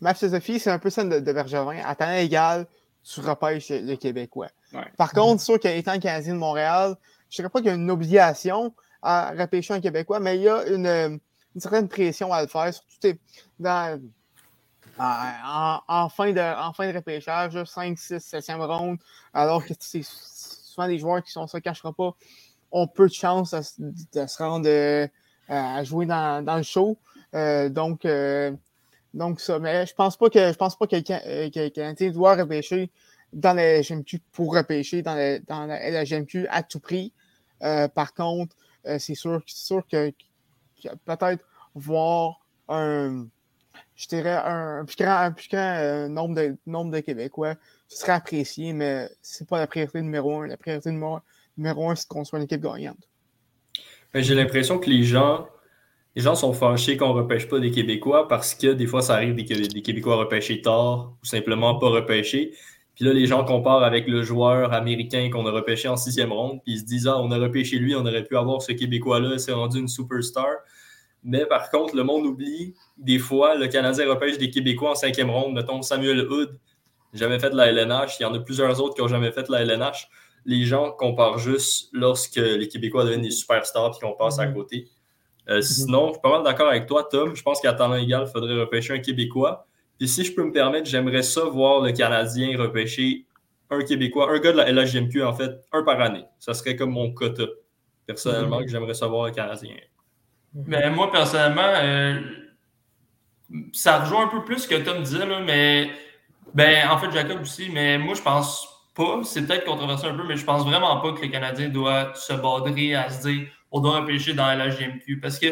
[0.00, 1.78] Ma philosophie, c'est un peu ça de, de Bergevin.
[1.84, 2.66] À temps égal,
[3.02, 4.48] tu repêches le Québécois.
[4.96, 6.96] Par contre, sûr qu'étant Canadien de Montréal,
[7.28, 10.42] je ne dirais pas qu'il y a une obligation à repêcher un Québécois, mais il
[10.42, 11.18] y a une,
[11.56, 13.18] certaine pression à le faire, surtout
[13.58, 14.00] dans,
[14.98, 18.98] en, fin de, en fin de repêchage, 5, 6, 7e ronde,
[19.32, 22.14] alors que c'est souvent des joueurs qui sont, ça ne cachera pas,
[22.72, 25.06] ont peu de chance de, se rendre euh,
[25.48, 26.96] à jouer dans, dans le show.
[27.34, 28.52] Euh, donc, euh,
[29.14, 32.90] donc, ça, mais je pense pas que je pense pas que Canadien doit repêcher
[33.32, 37.12] dans la LGMQ pour repêcher dans la, dans la LGMQ à tout prix.
[37.60, 38.56] Par contre,
[38.98, 40.12] c'est sûr, sûr que,
[41.04, 43.26] peut-être voir un,
[44.00, 49.10] je dirais un, plus grand, euh, nombre, de, nombre de Québécois, ce serait apprécié, mais
[49.20, 50.46] c'est pas la priorité numéro un.
[50.46, 53.08] La priorité numéro, un, c'est qu'on soit une équipe gagnante.
[54.14, 55.46] J'ai l'impression que les gens
[56.16, 59.14] les gens sont fâchés qu'on ne repêche pas des Québécois parce que des fois, ça
[59.14, 62.52] arrive des, des Québécois repêchés tard ou simplement pas repêchés.
[62.96, 66.60] Puis là, les gens comparent avec le joueur américain qu'on a repêché en sixième ronde,
[66.64, 69.38] puis ils se disent Ah, on a repêché lui, on aurait pu avoir ce Québécois-là,
[69.38, 70.48] c'est rendu une superstar.
[71.22, 75.30] Mais par contre, le monde oublie, des fois, le Canadien repêche des Québécois en cinquième
[75.30, 76.58] ronde, mettons Samuel Hood,
[77.12, 79.42] jamais fait de la LNH, il y en a plusieurs autres qui n'ont jamais fait
[79.42, 80.08] de la LNH.
[80.46, 84.54] Les gens comparent juste lorsque les Québécois deviennent des superstars et qu'on passe à mm-hmm.
[84.54, 84.88] côté.
[85.48, 85.62] Euh, mhm.
[85.62, 87.34] sinon, je suis pas mal d'accord avec toi, Tom.
[87.34, 89.66] Je pense qu'à talent égal, il faudrait repêcher un Québécois.
[89.98, 93.26] Puis si je peux me permettre, j'aimerais ça voir le Canadien repêcher
[93.68, 96.24] un Québécois, un gars de la LHGMQ, en fait, un par année.
[96.38, 97.44] Ça serait comme mon quota,
[98.06, 98.64] personnellement, mhm.
[98.64, 99.74] que j'aimerais savoir le Canadien.
[100.54, 102.20] Mais ben, moi, personnellement, euh,
[103.72, 105.90] ça rejoint un peu plus ce que Tom disait, là, mais
[106.54, 110.24] ben, en fait, Jacob aussi, mais moi, je pense pas, c'est peut-être controversé un peu,
[110.24, 113.80] mais je pense vraiment pas que le Canadien doit se badrer à se dire on
[113.80, 115.20] doit repêcher dans la GMQ.
[115.20, 115.46] Parce que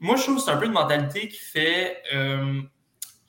[0.00, 2.02] moi, je trouve que c'est un peu une mentalité qui fait.
[2.14, 2.62] Euh,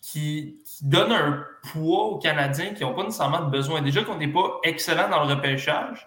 [0.02, 3.82] qui, donne un poids aux Canadiens qui n'ont pas nécessairement de besoin.
[3.82, 6.06] Déjà qu'on n'est pas excellent dans le repêchage.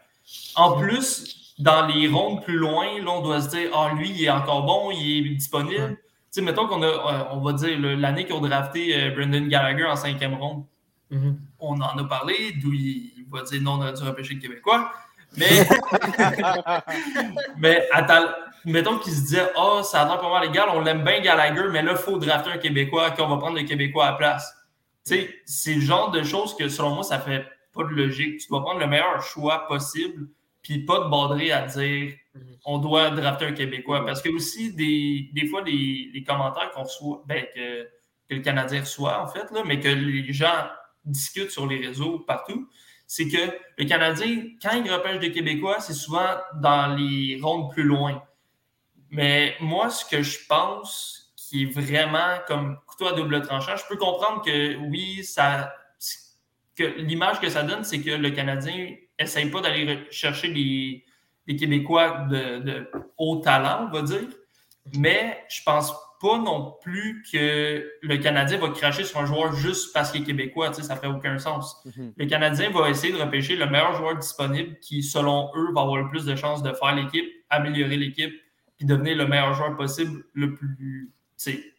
[0.56, 4.24] En plus, dans les rondes plus loin, là, on doit se dire Ah, lui, il
[4.24, 5.96] est encore bon, il est disponible.
[5.96, 9.48] Tu sais, mettons qu'on a, euh, on va dire, l'année qu'ils ont drafté euh, Brendan
[9.48, 10.64] Gallagher en cinquième ronde.
[11.10, 11.36] Mm-hmm.
[11.60, 14.92] On en a parlé, d'où il, va dire non, on a dû repêcher le Québécois.
[15.36, 15.46] Mais,
[17.58, 18.28] mais attends,
[18.64, 21.20] mettons qu'il se disait Ah, oh, ça a l'air pas mal légal, on l'aime bien
[21.20, 24.16] Gallagher, mais là, il faut drafter un Québécois, qu'on va prendre le Québécois à la
[24.16, 24.54] place.
[25.06, 28.40] Tu sais, c'est le genre de choses que selon moi, ça fait pas de logique.
[28.40, 30.28] Tu dois prendre le meilleur choix possible,
[30.68, 32.12] puis pas te border à dire
[32.66, 34.04] on doit drafter un Québécois.
[34.04, 37.84] Parce que aussi, des, des fois, les, les commentaires qu'on reçoit, ben, que,
[38.28, 40.68] que, le Canadien reçoit, en fait, là, mais que les gens
[41.06, 42.68] discutent sur les réseaux partout,
[43.06, 47.84] c'est que le Canadien, quand il repêche des Québécois, c'est souvent dans les rondes plus
[47.84, 48.22] loin.
[49.08, 53.84] Mais moi, ce que je pense qui est vraiment comme couteau à double tranchant, je
[53.88, 55.72] peux comprendre que oui, ça,
[56.76, 61.04] que l'image que ça donne, c'est que le Canadien essaye pas d'aller chercher des,
[61.56, 64.28] Québécois de, de, haut talent, on va dire.
[64.96, 69.92] Mais je pense pas non plus que le Canadien va cracher sur un joueur juste
[69.92, 70.72] parce qu'il est québécois.
[70.72, 71.76] Ça ne ferait aucun sens.
[71.84, 72.12] Mhm.
[72.16, 75.96] Le Canadien va essayer de repêcher le meilleur joueur disponible qui, selon eux, va avoir
[75.96, 78.34] le plus de chances de faire l'équipe, améliorer l'équipe,
[78.76, 81.12] puis devenir le meilleur joueur possible le plus,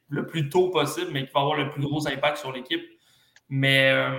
[0.10, 2.84] le plus tôt possible, mais qui va avoir le plus gros impact sur l'équipe.
[3.50, 4.18] Mais euh,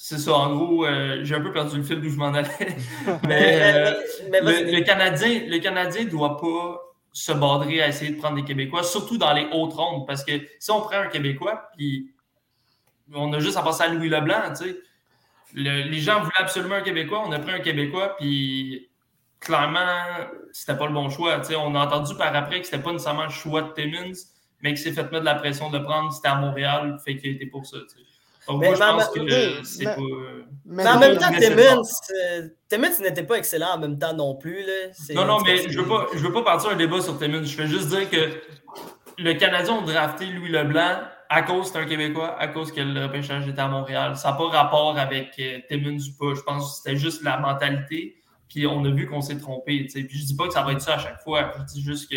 [0.00, 2.48] c'est ça, en gros, euh, j'ai un peu perdu le fil d'où je m'en allais.
[3.26, 3.94] mais, euh,
[4.30, 6.80] le, Canadien ne le Canadien doit pas
[7.12, 10.06] se badrer à essayer de prendre des Québécois, surtout dans les hautes rondes.
[10.06, 12.14] Parce que si on prend un Québécois, puis
[13.12, 14.80] on a juste à passer à Louis Leblanc, tu sais.
[15.54, 18.88] les gens voulaient absolument un Québécois, on a pris un Québécois, puis
[19.40, 19.98] clairement,
[20.52, 21.40] c'était pas le bon choix.
[21.40, 24.16] Tu sais, on a entendu par après que c'était pas nécessairement le choix de Timmins,
[24.62, 27.16] mais qu'il s'est fait mettre de la pression de le prendre, c'était à Montréal, fait
[27.16, 27.78] qu'il était pour ça.
[27.78, 28.07] Tu sais.
[28.48, 30.00] Donc, Mais moi, je ma- pense que mais- c'est mais- pas.
[30.70, 34.12] Mais Mais en non, même temps, Timmins, euh, Timmins n'était pas excellent en même temps
[34.14, 34.60] non plus.
[34.66, 35.14] Là.
[35.14, 37.42] Non, non, mais je veux pas, je veux pas partir un débat sur Timmins.
[37.42, 38.42] Je veux juste dire que
[39.18, 40.98] le Canadien a drafté Louis Leblanc
[41.30, 44.16] à cause que c'est un Québécois, à cause que le repêchage était à Montréal.
[44.16, 46.34] Ça n'a pas rapport avec euh, Timmins ou pas.
[46.34, 48.16] Je pense que c'était juste la mentalité.
[48.48, 49.84] Puis on a vu qu'on s'est trompé.
[49.84, 50.02] tu sais.
[50.04, 51.52] Puis je dis pas que ça va être ça à chaque fois.
[51.58, 52.16] Je dis juste que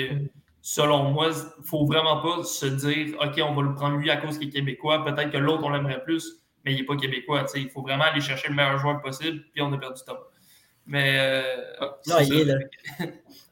[0.61, 4.17] selon moi, il faut vraiment pas se dire OK, on va le prendre lui à
[4.17, 5.03] cause qu'il est québécois.
[5.03, 7.45] Peut-être que l'autre, on l'aimerait plus, mais il n'est pas québécois.
[7.55, 10.19] Il faut vraiment aller chercher le meilleur joueur possible, puis on a perdu Thomas.
[10.85, 12.55] Mais euh, Non, c'est il est là.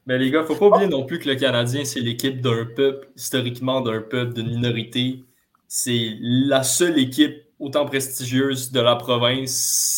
[0.06, 3.08] Mais les gars, faut pas oublier non plus que le Canadien, c'est l'équipe d'un peuple,
[3.16, 5.22] historiquement d'un peuple, d'une minorité.
[5.68, 9.52] C'est la seule équipe autant prestigieuse de la province.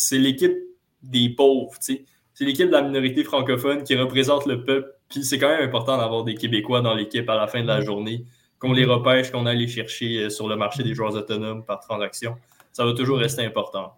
[0.07, 0.55] C'est l'équipe
[1.01, 2.05] des pauvres, tu sais.
[2.33, 4.92] C'est l'équipe de la minorité francophone qui représente le peuple.
[5.09, 7.81] Puis c'est quand même important d'avoir des Québécois dans l'équipe à la fin de la
[7.81, 8.25] journée,
[8.59, 11.79] qu'on les repêche, qu'on aille les chercher euh, sur le marché des joueurs autonomes par
[11.81, 12.35] transaction.
[12.71, 13.93] Ça va toujours rester important.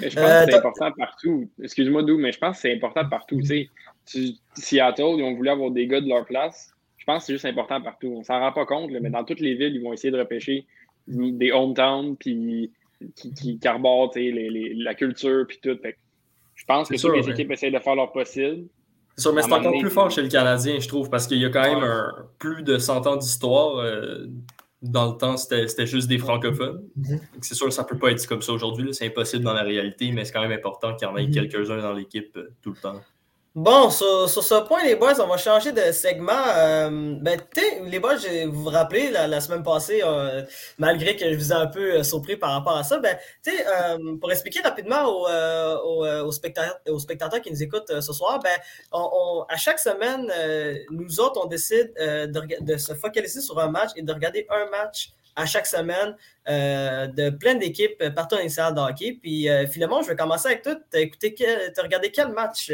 [0.00, 1.50] Mais je pense Euh, que c'est t'as- important partout.
[1.62, 3.40] Excuse-moi, Dou, mais je pense que c'est important partout.
[3.42, 3.68] Tu
[4.06, 6.72] sais, Seattle, ils ont voulu avoir des gars de leur place.
[6.96, 8.14] Je pense que c'est juste important partout.
[8.18, 10.18] On s'en rend pas compte, là, mais dans toutes les villes, ils vont essayer de
[10.18, 10.66] repêcher
[11.08, 12.70] des hometowns puis
[13.16, 13.58] qui, qui,
[14.14, 15.76] les- les- la culture puis tout.
[15.82, 15.98] Fait
[16.54, 18.66] je pense que C'est toutes les équipes essayent de faire leur possible.
[19.16, 21.38] C'est sûr, mais c'est encore donné- plus fort chez le Canadien, je trouve, parce qu'il
[21.38, 23.76] y a quand même un, plus de 100 ans d'histoire.
[23.78, 24.26] euh,
[24.80, 26.82] dans le temps, c'était c'était juste des francophones.
[26.96, 27.20] Mhm.
[27.40, 28.84] C'est sûr que ça peut pas être comme ça aujourd'hui.
[28.86, 31.26] là, C'est impossible dans la réalité, mais c'est quand même important qu'il y en ait
[31.28, 31.32] Mhm.
[31.32, 33.00] quelques-uns dans l'équipe euh, tout le temps.
[33.54, 36.32] Bon, sur, sur ce point, les boys, on va changer de segment.
[36.56, 37.38] Euh, ben,
[37.84, 40.42] les boys, je- vous vous rappelez, la, semaine passée, euh,
[40.78, 43.14] malgré que je vous ai un peu euh, surpris par rapport à ça, ben,
[43.48, 48.40] euh, pour expliquer rapidement aux, aux, aux spectateurs, aux spectateurs qui nous écoutent ce soir,
[48.42, 48.58] ben,
[48.90, 50.32] on, à chaque semaine,
[50.90, 54.70] nous autres, on décide de, de se focaliser sur un match et de regarder un
[54.70, 56.16] match à chaque semaine
[56.48, 59.18] euh, de plein d'équipes euh, partout dans les hockey.
[59.20, 60.74] Puis, euh, Philemon, je vais commencer avec toi.
[60.90, 61.34] T'as écouté
[61.74, 62.70] t'as regardé quel match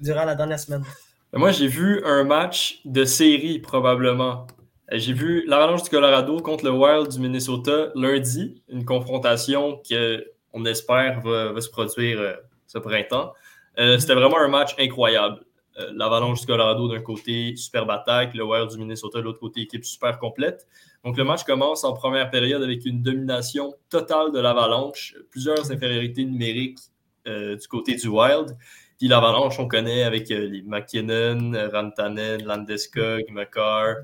[0.00, 0.84] durant la dernière semaine?
[1.32, 4.46] Mais Moi, j'ai vu un match de série, probablement.
[4.92, 11.20] J'ai vu l'Avalanche du Colorado contre le Wild du Minnesota lundi, une confrontation qu'on espère
[11.20, 13.32] va, va se produire ce printemps.
[13.76, 15.40] C'était vraiment un match incroyable.
[15.78, 19.62] Euh, L'Avalanche du Colorado d'un côté, superbe attaque, le Wild du Minnesota de l'autre côté,
[19.62, 20.66] équipe super complète.
[21.04, 26.24] Donc le match commence en première période avec une domination totale de l'Avalanche, plusieurs infériorités
[26.24, 26.78] numériques
[27.26, 28.56] euh, du côté du Wild.
[28.98, 33.96] Puis l'Avalanche, on connaît avec euh, les McKinnon, Rantanen, Landeskog, McCarr,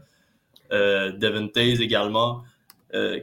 [0.73, 1.13] euh,
[1.53, 2.43] Taze également.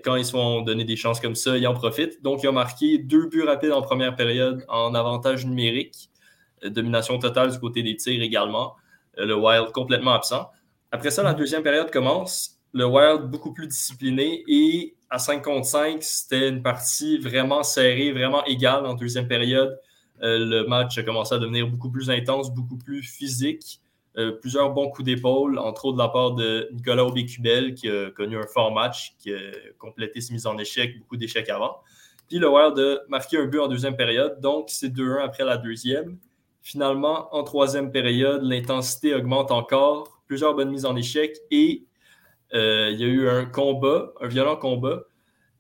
[0.04, 2.22] Quand ils se font donner des chances comme ça, ils en profitent.
[2.22, 6.12] Donc, il a marqué deux buts rapides en première période en avantage numérique.
[6.64, 8.76] Euh, domination totale du côté des tirs également.
[9.18, 10.50] Euh, le Wild complètement absent.
[10.92, 12.60] Après ça, la deuxième période commence.
[12.74, 18.12] Le Wild beaucoup plus discipliné et à 5 contre 5, c'était une partie vraiment serrée,
[18.12, 19.80] vraiment égale en deuxième période.
[20.24, 23.80] Euh, le match a commencé à devenir beaucoup plus intense, beaucoup plus physique.
[24.42, 28.38] Plusieurs bons coups d'épaule, entre autres de la part de Nicolas Aubé-Cubel, qui a connu
[28.38, 29.40] un fort match, qui a
[29.80, 31.78] complété ses mises en échec, beaucoup d'échecs avant.
[32.30, 35.58] Puis le Wild a marqué un but en deuxième période, donc c'est 2-1 après la
[35.58, 36.20] deuxième.
[36.66, 41.84] Finalement, en troisième période, l'intensité augmente encore, plusieurs bonnes mises en échec et
[42.54, 45.04] euh, il y a eu un combat, un violent combat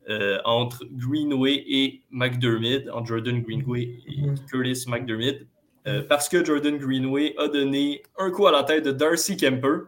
[0.10, 4.16] euh, entre Greenway et McDermott, entre Jordan Greenway et
[4.50, 5.46] Curtis McDermott,
[5.88, 9.88] euh, parce que Jordan Greenway a donné un coup à la tête de Darcy Kemper,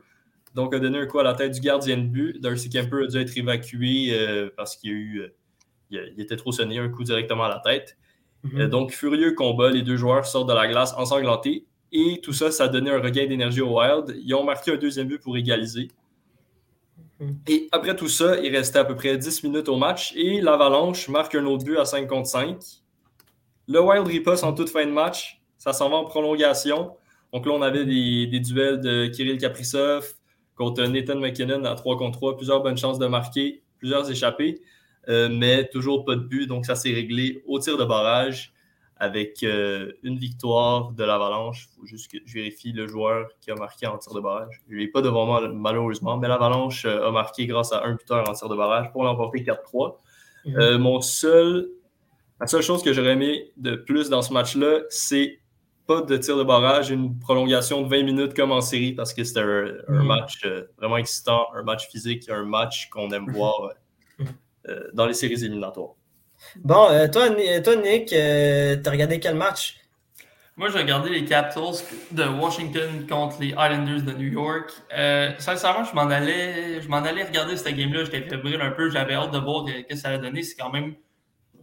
[0.53, 2.41] donc a donné un coup à la tête du gardien de but.
[2.41, 5.21] Darcy Kemper a dû être évacué parce qu'il y a eu,
[5.91, 7.97] il, a- il était trop sonné, un coup directement à la tête.
[8.53, 11.65] Euh, donc, furieux combat, les deux joueurs sortent de la glace ensanglantés.
[11.91, 14.15] Et tout ça, ça a donné un regain d'énergie au Wild.
[14.23, 15.89] Ils ont marqué un deuxième but pour égaliser.
[17.47, 21.07] Et après tout ça, il restait à peu près 10 minutes au match et l'Avalanche
[21.07, 22.57] marque un autre but à 5 contre 5.
[23.67, 25.41] Le Wild riposte en toute fin de match.
[25.57, 26.91] Ça s'en va en prolongation.
[27.31, 30.13] Donc là, on avait des, des duels de Kirill Kaprizov
[30.55, 32.35] contre Nathan McKinnon à 3 contre 3.
[32.35, 34.61] Plusieurs bonnes chances de marquer, plusieurs échappées,
[35.09, 36.47] euh, mais toujours pas de but.
[36.47, 38.53] Donc ça s'est réglé au tir de barrage
[38.97, 41.67] avec euh, une victoire de l'Avalanche.
[41.71, 44.61] Il faut juste que je vérifie le joueur qui a marqué en tir de barrage.
[44.69, 47.95] Je ne l'ai pas devant moi, malheureusement, mais l'Avalanche euh, a marqué grâce à un
[47.95, 49.97] buteur en tir de barrage pour l'emporter 4-3.
[50.47, 51.69] Euh, mon seul,
[52.39, 55.39] la seule chose que j'aurais aimé de plus dans ce match-là, c'est
[55.87, 59.23] pas de tir de barrage, une prolongation de 20 minutes comme en série parce que
[59.23, 60.07] c'était un, un Mhm.
[60.07, 63.69] match euh, vraiment excitant, un match physique, un match qu'on aime voir Mhm.
[63.69, 63.73] euh,
[64.93, 65.93] dans les séries éliminatoires.
[66.57, 69.77] Bon, euh, toi, Ni- toi, Nick, euh, t'as regardé quel match?
[70.57, 74.71] Moi, j'ai regardé les Capitals de Washington contre les Islanders de New York.
[74.97, 78.05] Euh, sincèrement, je m'en allais, je m'en allais regarder cette game-là.
[78.05, 78.89] J'étais fébrile un peu.
[78.89, 80.43] J'avais hâte de voir ce que ça allait donner.
[80.43, 80.95] C'est quand même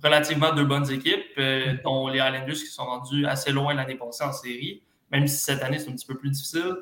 [0.03, 4.25] relativement deux bonnes équipes, euh, dont les Islanders qui sont rendus assez loin l'année passée
[4.25, 6.75] en série, même si cette année c'est un petit peu plus difficile.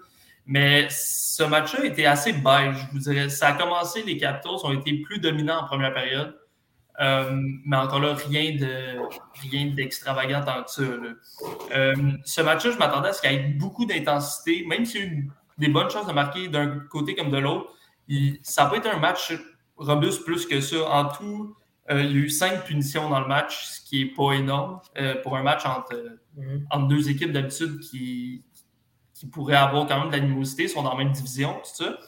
[0.53, 3.29] Mais ce match-là était assez beige, je vous dirais.
[3.29, 6.37] Ça a commencé, les Capitals ont été plus dominants en première période.
[7.01, 8.99] Euh, mais encore là, rien de
[9.49, 10.83] rien d'extravagant tant que ça.
[11.73, 15.05] Euh, ce match-là, je m'attendais à ce qu'il y ait beaucoup d'intensité, même s'il y
[15.05, 17.71] a eu des bonnes chances de marquer d'un côté comme de l'autre.
[18.43, 19.33] Ça pas été un match
[19.77, 20.83] robuste plus que ça.
[20.91, 21.55] En tout,
[21.91, 24.81] euh, il y a eu cinq punitions dans le match, ce qui n'est pas énorme
[25.23, 25.95] pour un match entre,
[26.37, 26.67] Mhm.
[26.71, 28.45] entre deux équipes d'habitude qui,
[29.21, 31.99] qui pourraient avoir quand même de l'animosité, sont dans la même division, tout ça.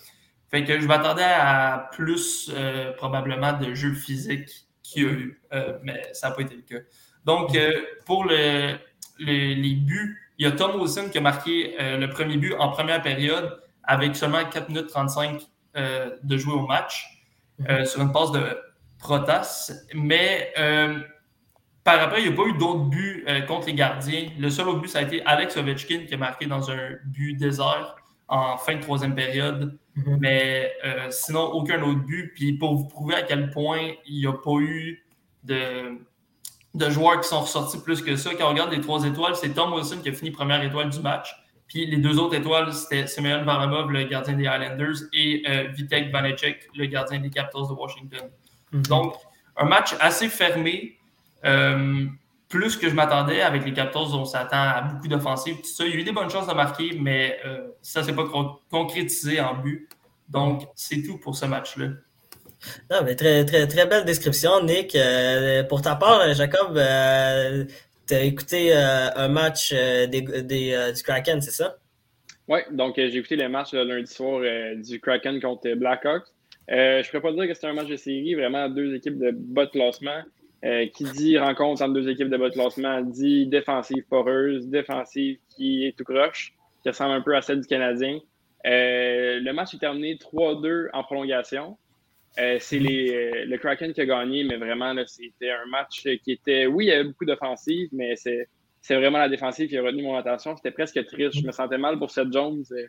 [0.50, 5.42] Fait que je m'attendais à plus euh, probablement de jeux physiques qu'il y a eu,
[5.52, 6.82] euh, mais ça n'a pas été le cas.
[7.26, 7.70] Donc, euh,
[8.06, 8.78] pour le-
[9.18, 12.70] le- les buts, il y a Tom Wilson qui a marqué le premier but en
[12.70, 15.42] première période avec seulement 4 minutes 35
[15.76, 17.06] euh, de jouer au match
[17.84, 18.58] sur une passe de
[18.98, 19.70] Protas.
[19.94, 20.52] Mais
[21.84, 24.28] par après, il n'y a pas eu d'autres buts euh, contre les gardiens.
[24.38, 27.34] Le seul autre but, ça a été Alex Ovechkin qui a marqué dans un but
[27.34, 27.96] désert
[28.28, 29.78] en fin de troisième période.
[29.96, 30.18] Mhm.
[30.20, 32.32] Mais euh, sinon, aucun autre but.
[32.34, 35.04] Puis pour vous prouver à quel point il n'y a pas eu
[35.42, 35.98] de,
[36.74, 39.50] de joueurs qui sont ressortis plus que ça, quand on regarde les trois étoiles, c'est
[39.50, 41.34] Tom Wilson qui a fini première étoile du match.
[41.66, 46.12] Puis les deux autres étoiles, c'était Semyon Varlamov, le gardien des Islanders, et euh, Vitek
[46.12, 48.30] Vanecek, le gardien des Capitals de Washington.
[48.72, 48.82] Mhm.
[48.82, 49.14] Donc,
[49.56, 50.98] un match assez fermé,
[51.44, 52.06] euh,
[52.48, 55.84] plus que je m'attendais avec les Capitals, on s'attend à beaucoup d'offensives, tout ça.
[55.84, 58.26] Il y a eu des bonnes chances de marquer, mais euh, ça ne s'est pas
[58.26, 59.88] con- concrétisé en but.
[60.28, 61.88] Donc, c'est tout pour ce match-là.
[62.90, 64.94] Non, mais très, très, très belle description, Nick.
[64.94, 67.64] Euh, pour ta part, Jacob, euh,
[68.06, 71.76] tu as écouté euh, un match euh, des, des, euh, du Kraken, c'est ça?
[72.48, 76.26] Oui, donc euh, j'ai écouté le match le lundi soir euh, du Kraken contre Blackhawks.
[76.70, 79.18] Euh, je ne pourrais pas dire que c'était un match de série, vraiment deux équipes
[79.18, 80.22] de bas de classement.
[80.64, 85.38] Euh, qui dit rencontre entre deux équipes de bas de classement dit défensive poreuse, défensive
[85.48, 88.20] qui est tout croche, qui ressemble un peu à celle du Canadien.
[88.64, 91.76] Euh, le match est terminé 3-2 en prolongation.
[92.38, 96.06] Euh, c'est les, euh, le Kraken qui a gagné, mais vraiment, là, c'était un match
[96.22, 96.66] qui était.
[96.66, 98.48] Oui, il y avait beaucoup d'offensives, mais c'est,
[98.80, 100.56] c'est vraiment la défensive qui a retenu mon attention.
[100.56, 101.40] C'était presque triste.
[101.40, 102.86] Je me sentais mal pour Seth Jones euh,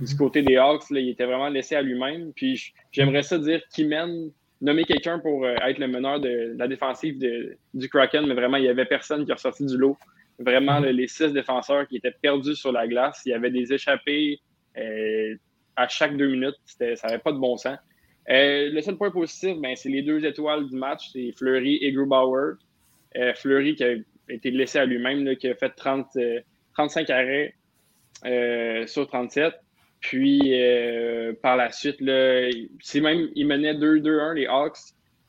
[0.00, 0.90] du côté des Hawks.
[0.90, 2.32] Là, il était vraiment laissé à lui-même.
[2.34, 6.68] Puis j'aimerais ça dire qu'il mène, nommer quelqu'un pour euh, être le meneur de, la
[6.68, 9.96] défensive de- du Kraken, mais vraiment, il n'y avait personne qui est ressorti du lot.
[10.38, 13.22] Vraiment, là, les six défenseurs qui étaient perdus sur la glace.
[13.24, 14.38] Il y avait des échappées
[14.76, 15.34] euh,
[15.76, 16.56] à chaque deux minutes.
[16.66, 17.78] Ça n'avait pas de bon sens.
[18.28, 21.92] Euh, le seul point positif, ben, c'est les deux étoiles du match, c'est Fleury et
[21.92, 22.54] Grubauer.
[23.16, 23.94] Euh, Fleury qui a
[24.28, 26.40] été laissé à lui-même, qui a fait 30, euh,
[26.74, 27.54] 35 arrêts
[28.86, 29.54] sur 37.
[30.06, 32.48] Puis euh, par la suite, là,
[32.80, 34.78] c'est même, il menait 2-2-1 les Hawks.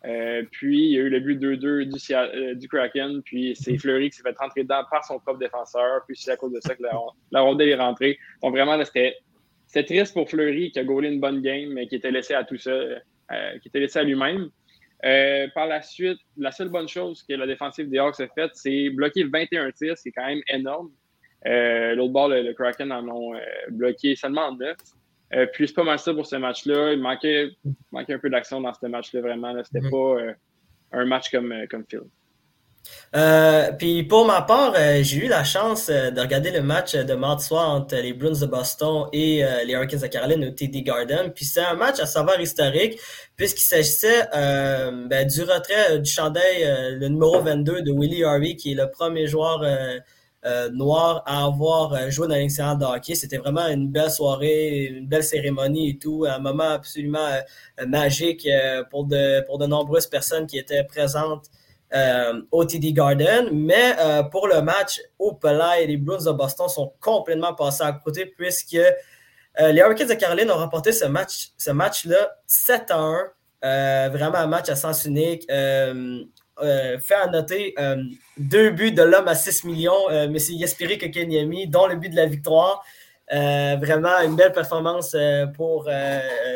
[0.06, 3.24] Euh, puis il y a eu le but 2-2 du, euh, du Kraken.
[3.24, 6.02] Puis c'est Fleury qui s'est fait rentrer dedans par son propre défenseur.
[6.06, 6.92] Puis c'est à cause de ça que la,
[7.32, 8.20] la rondelle est rentrée.
[8.44, 9.16] Donc vraiment, là, c'était
[9.66, 12.44] c'était triste pour Fleury qui a gaulé une bonne game, mais qui était laissé à
[12.44, 13.00] tout ça, euh,
[13.64, 14.52] qui était laissé à lui-même.
[15.56, 18.92] Par la suite, la seule bonne chose que la défensive des Hawks a faite, c'est
[18.92, 19.98] bloquer 21 tirs.
[19.98, 20.92] C'est quand même énorme.
[21.46, 24.76] Euh, L'autre bord, le, le Kraken en ont euh, bloqué seulement 9.
[25.34, 26.94] Euh, puis c'est pas mal ça pour ce match-là.
[26.94, 27.50] Il manquait,
[27.92, 29.52] manquait un peu d'action dans ce match-là, vraiment.
[29.54, 29.62] là.
[29.64, 29.92] C'était Mhm.
[29.92, 30.34] pas euh,
[30.94, 32.02] un match comme, comme Phil.
[33.16, 37.44] Euh, puis pour ma part, j'ai eu la chance de regarder le match de mardi
[37.44, 41.34] soir entre les Bruins de Boston et les Hurricanes de Caroline au TD Garden.
[41.34, 42.98] Puis c'est un match à savoir historique
[43.36, 48.76] puisqu'il s'agissait ben, du retrait du chandail, le numéro 22 de Willie Harvey, qui est
[48.76, 49.62] le premier joueur
[50.46, 53.16] euh, euh, noir à avoir euh, joué dans l'excellent de hockey.
[53.16, 57.28] C'était vraiment une belle soirée, une belle cérémonie et tout, un moment absolument
[57.80, 61.46] euh, magique euh, pour, de, nombreuses personnes qui étaient présentes
[62.52, 63.50] au TD Garden.
[63.54, 63.96] Mais
[64.30, 68.78] pour le match au Pelay, les Bruins de Boston sont complètement passés à côté puisque
[69.58, 73.32] les Hurricanes de Caroline ont remporté ce match, ce match-là 7 à 1.
[73.64, 75.50] Euh, vraiment un match à sens unique.
[76.62, 78.04] Euh, euh, fait à noter euh,
[78.38, 80.36] deux buts de l'homme à 6 millions, euh, M.
[80.36, 82.84] Yaspiri Kokeniemi, dont le but de la victoire.
[83.30, 85.16] vraiment une belle performance
[85.56, 85.90] pour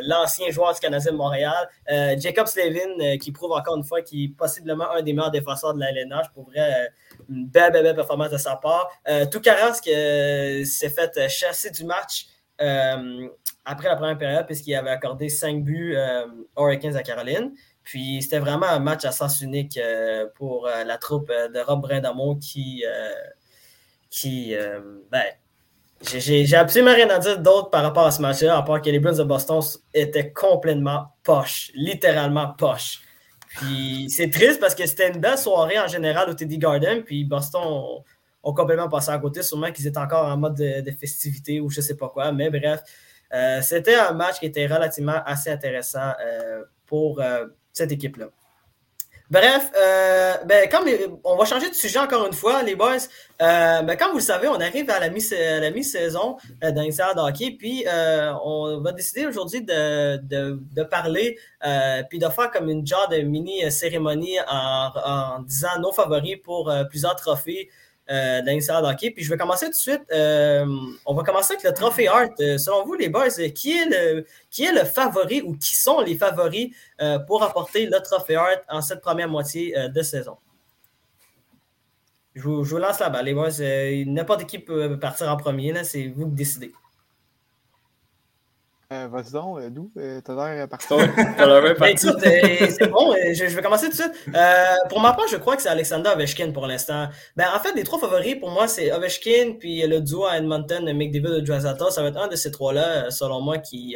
[0.04, 1.68] l'ancien joueur du Canadien de Montréal.
[2.18, 5.82] Jacob Slavin, qui prouve encore une fois qu'il est possiblement un des meilleurs défenseurs de
[5.82, 6.28] la LNH.
[6.34, 6.50] Pour
[7.30, 8.90] une belle, belle, belle performance de sa part.
[9.30, 9.50] Tout qui
[10.66, 12.28] s'est fait chasser du match
[13.66, 15.98] après la première période, puisqu'il avait accordé 5 buts
[16.56, 17.52] aux Hurricanes à Caroline.
[17.92, 21.60] Puis c'était vraiment un match à sens unique euh, pour euh, la troupe euh, de
[21.60, 22.86] Rob Brindamont qui,
[24.10, 24.56] qui
[25.12, 25.24] ben,
[26.02, 29.00] j'ai absolument rien à dire d'autre par rapport à ce match-là, à part que les
[29.00, 29.60] Bruins de Boston
[29.94, 33.02] étaient complètement poches, littéralement poches.
[33.58, 37.26] Puis c'est triste parce que c'était une belle soirée en général au Teddy Garden, puis
[37.26, 37.62] Boston
[38.42, 41.82] ont, complètement passé à côté, sûrement qu'ils étaient encore en mode de, festivité ou je
[41.82, 42.84] sais pas quoi, mais bref,
[43.62, 46.14] c'était un match qui était relativement assez intéressant
[46.86, 47.22] pour,
[47.74, 48.28] cette équipe-là.
[49.32, 50.90] Bref, euh, ben, comme
[51.24, 52.98] on va changer de sujet encore une fois, les boys.
[53.42, 57.56] Euh, ben, comme vous le savez, on arrive à la mi-saison euh, dans les hockey,
[57.58, 57.86] puis
[58.44, 61.38] on va décider aujourd'hui de, de, parler,
[62.10, 66.70] puis de faire comme une genre de mini cérémonie en, en disant nos favoris pour
[66.90, 67.70] plusieurs trophées
[68.12, 69.12] euh, hockey.
[69.12, 70.04] Puis je vais commencer tout de suite.
[70.12, 70.66] Euh,
[71.06, 72.40] on va commencer avec le trophée Hart.
[72.40, 76.02] Euh, selon vous, les boys, qui est, le, qui est le favori ou qui sont
[76.02, 76.70] les favoris
[77.02, 80.38] euh, pour apporter le trophée Hart en cette première moitié de saison?
[82.36, 83.50] Je vous, lance la balle, les boys.
[84.06, 85.74] N'importe qui peut partir en premier.
[85.84, 86.72] C'est vous qui décidez.
[88.92, 90.88] Euh, Vas-y donc, euh, d'où euh, t'as l'air parti.
[91.80, 94.14] Ben, c'est bon, je, vais commencer tout de suite.
[94.90, 97.08] pour ma part, je crois que c'est Alexander Ovechkin pour l'instant.
[97.38, 100.84] Ben, en fait, les trois favoris pour moi, c'est Ovechkin, puis le duo à Edmonton,
[100.94, 101.90] McDavid et Drazata.
[101.90, 103.96] Ça va être un de ces trois-là, selon moi, qui,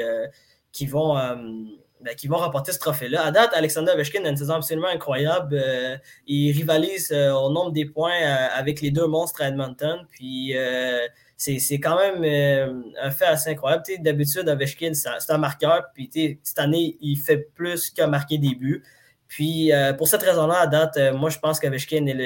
[0.71, 1.15] qui vont.
[2.01, 3.23] Ben, qui vont remporter ce trophée-là.
[3.23, 5.59] À date, Alexander Ovechkin a une saison absolument incroyable.
[6.27, 8.21] il rivalise au nombre des points
[8.53, 10.05] avec les deux monstres à Edmonton.
[10.11, 10.53] Puis
[11.37, 13.83] c'est quand même euh, un fait assez incroyable.
[13.99, 15.85] D'habitude, Ovechkin, c'est un marqueur.
[15.93, 18.83] Puis cette année, il fait plus qu'un marquer des buts.
[19.27, 22.23] Puis euh, pour cette raison-là, à date, euh, moi je pense qu'Ovechkin est le,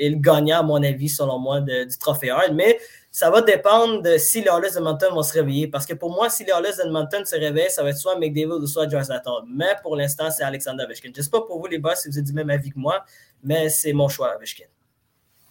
[0.00, 2.54] est, le, gagnant, à mon avis, selon moi, du trophée Hard.
[2.54, 2.78] Mais
[3.10, 5.68] ça va dépendre de si les Oilers Edmonton vont se réveiller.
[5.68, 8.52] Parce que pour moi, si les Oilers Edmonton se réveillent, ça va être soit McDavid
[8.52, 9.10] ou soit Joyce
[9.48, 11.10] Mais pour l'instant, c'est Alexander Ovechkin.
[11.12, 12.78] Je ne sais pas pour vous, les boss, si vous êtes du même avis que
[12.78, 13.04] moi,
[13.42, 14.66] mais c'est mon choix, Ovechkin.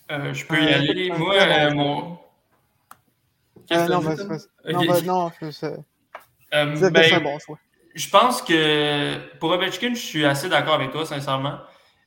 [0.09, 1.11] je peux y aller.
[1.11, 2.17] Moi, mon,
[3.71, 4.15] euh, non, mais
[4.73, 5.31] non, non,
[6.53, 7.59] euh, ben, bon choix.
[7.93, 11.59] Je pense que pour Ovechkin, je suis assez d'accord avec toi, sincèrement.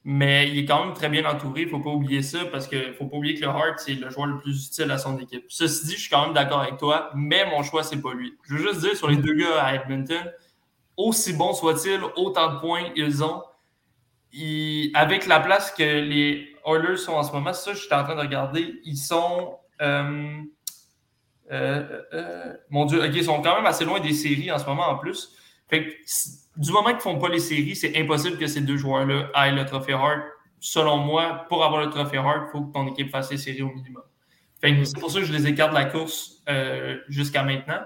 [0.04, 1.62] Mais il est quand même très bien entouré.
[1.62, 3.78] Il ne faut pas oublier ça parce qu'il ne faut pas oublier que le Hart,
[3.78, 5.44] c'est le joueur le plus utile à son équipe.
[5.48, 8.34] Ceci dit, je suis quand même d'accord avec toi, mais mon choix, c'est pas lui.
[8.44, 10.32] Je veux juste dire sur les deux gars à Edmonton,
[10.96, 13.42] aussi bons soient-ils, autant de points ils ont,
[14.94, 18.14] avec la place que les Oilers sont en ce moment, ça, je suis en train
[18.14, 19.58] de regarder, ils sont.
[19.80, 20.42] Euh,
[21.50, 24.88] euh, euh, mon Dieu, ils sont quand même assez loin des séries en ce moment
[24.88, 25.34] en plus.
[25.68, 25.90] Fait que,
[26.56, 29.54] du moment qu'ils ne font pas les séries, c'est impossible que ces deux joueurs-là aillent
[29.54, 30.20] le trophée Hart.
[30.60, 33.62] Selon moi, pour avoir le trophée Hart, il faut que ton équipe fasse les séries
[33.62, 34.02] au minimum.
[34.62, 37.80] c'est pour ça que je les écarte de la course euh, jusqu'à maintenant.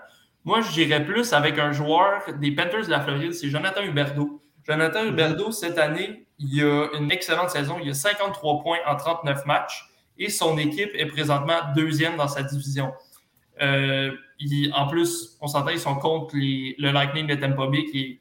[0.44, 4.42] Moi, j'irais plus avec un joueur des Panthers de la Floride, c'est Jonathan Huberdeau.
[4.64, 7.78] Jonathan Huberdeau, cette année, il a une excellente saison.
[7.82, 9.88] Il a 53 points en 39 matchs
[10.18, 12.92] et son équipe est présentement deuxième dans sa division.
[13.62, 14.10] Euh,
[14.74, 18.20] en plus, on s'entend, ils sont contre le Lightning de Tampa Bay, qui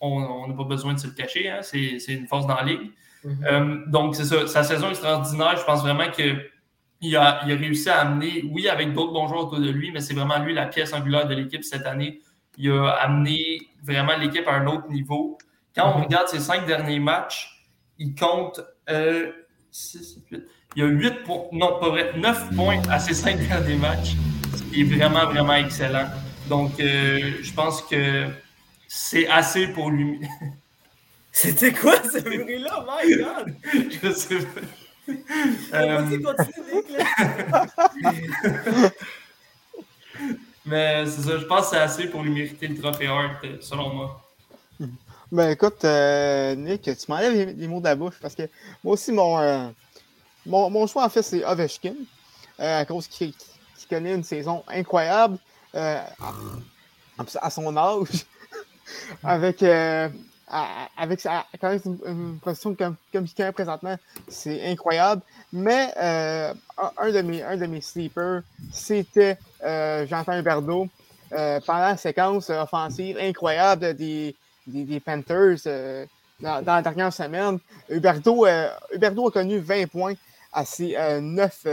[0.00, 2.92] on n'a pas besoin de se le cacher, hein, c'est une force dans la ligue.
[3.24, 3.44] Mm-hmm.
[3.46, 7.88] Euh, donc, c'est ça, sa saison extraordinaire, je pense vraiment qu'il a, il a réussi
[7.88, 10.66] à amener, oui, avec d'autres bons joueurs autour de lui, mais c'est vraiment lui la
[10.66, 12.20] pièce angulaire de l'équipe cette année.
[12.58, 15.38] Il a amené vraiment l'équipe à un autre niveau.
[15.74, 16.04] Quand on mm-hmm.
[16.04, 17.66] regarde ses cinq derniers matchs,
[17.98, 19.32] il compte euh,
[20.76, 24.14] il y a 8 points, non, pas vrai, 9 points à ses cinq derniers matchs
[24.74, 26.08] est vraiment, vraiment excellent.
[26.48, 28.26] Donc, euh, je pense que
[28.86, 30.20] c'est assez pour lui.
[31.32, 32.86] C'était quoi ce bruit-là?
[32.88, 33.54] My God!
[34.02, 34.60] je sais pas.
[35.74, 36.04] Euh...
[40.66, 43.94] Mais c'est ça, je pense que c'est assez pour lui mériter le trophée Hart, selon
[43.94, 44.20] moi.
[45.30, 48.48] Ben écoute, euh, Nick, tu m'enlèves les, mots de la bouche parce que
[48.82, 49.68] moi aussi, mon, euh,
[50.44, 51.94] mon, mon, choix en fait, c'est Ovechkin.
[52.58, 53.32] à cause qu'il
[53.88, 55.38] connaît une saison incroyable
[55.74, 56.00] euh,
[57.40, 58.26] à, son âge,
[59.24, 60.08] avec, euh,
[60.96, 61.22] avec
[61.60, 63.96] quand même une, position comme, il présentement,
[64.28, 65.22] c'est incroyable.
[65.52, 66.54] Mais euh,
[66.96, 70.88] un, de mes, un de mes sleepers, c'était Jean-Pierre Huberdeau.
[71.30, 74.34] pendant la séquence offensive incroyable des,
[74.66, 75.58] des, Panthers
[76.40, 77.58] dans, la dernière semaine,
[77.90, 78.46] Huberto,
[78.92, 80.14] Huberto a connu 20 points
[80.52, 81.66] à ses 9,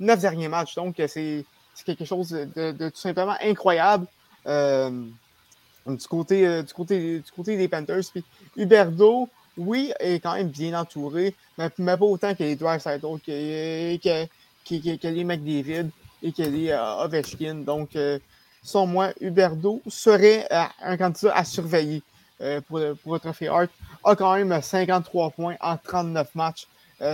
[0.00, 0.74] neuf derniers matchs.
[0.74, 1.44] Donc, c'est
[1.84, 4.06] quelque chose de, tout simplement incroyable.
[4.44, 8.04] du, côté, du, côté, du côté des Panthers.
[8.12, 8.24] Puis
[8.56, 13.96] Huberdo, oui, est quand même bien entouré, mais, mais pas autant que les Dwight que,
[13.96, 14.26] que,
[14.64, 15.90] que, que, les McDavid
[16.22, 17.56] et que les Ovechkin.
[17.56, 18.18] Donc, euh,
[18.62, 22.02] selon moi, Huberdo serait euh, un candidat à surveiller
[22.40, 23.70] euh, pour, pour, le trophée Hart.
[24.04, 26.66] A quand même 53 points en 39 matchs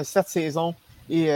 [0.02, 0.74] cette saison.
[1.08, 1.26] Et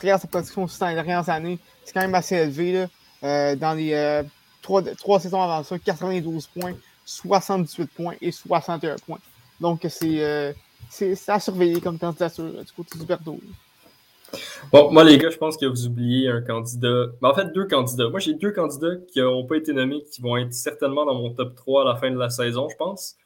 [0.00, 2.88] tu sa production dans les dernières années, c'est quand même assez élevé.
[3.22, 3.56] Là.
[3.56, 4.22] dans les
[4.62, 6.74] trois, trois saisons avant ça, 92 points,
[7.04, 9.18] 78 points et 61 points.
[9.60, 10.54] Donc, c'est
[11.28, 13.38] à surveiller comme candidature du côté d'Huberdo.
[14.72, 17.06] Bon, moi, les gars, je pense que vous oubliez un candidat.
[17.22, 18.10] En fait, deux candidats.
[18.10, 21.32] Moi, j'ai deux candidats qui n'ont pas été nommés, qui vont être certainement dans mon
[21.32, 23.16] top 3 à la fin de la saison, je pense.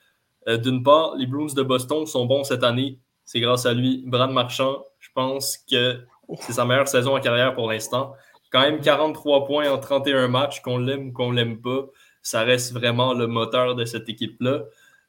[0.48, 2.98] Euh, d'une part, les Bruins de Boston sont bons cette année.
[3.24, 4.04] C'est grâce à lui.
[4.06, 5.98] Brad Marchand, je pense que
[6.40, 8.14] c'est sa meilleure saison en carrière pour l'instant.
[8.50, 11.86] Quand même 43 points en 31 matchs, qu'on l'aime ou qu'on l'aime pas,
[12.22, 14.64] ça reste vraiment le moteur de cette équipe-là.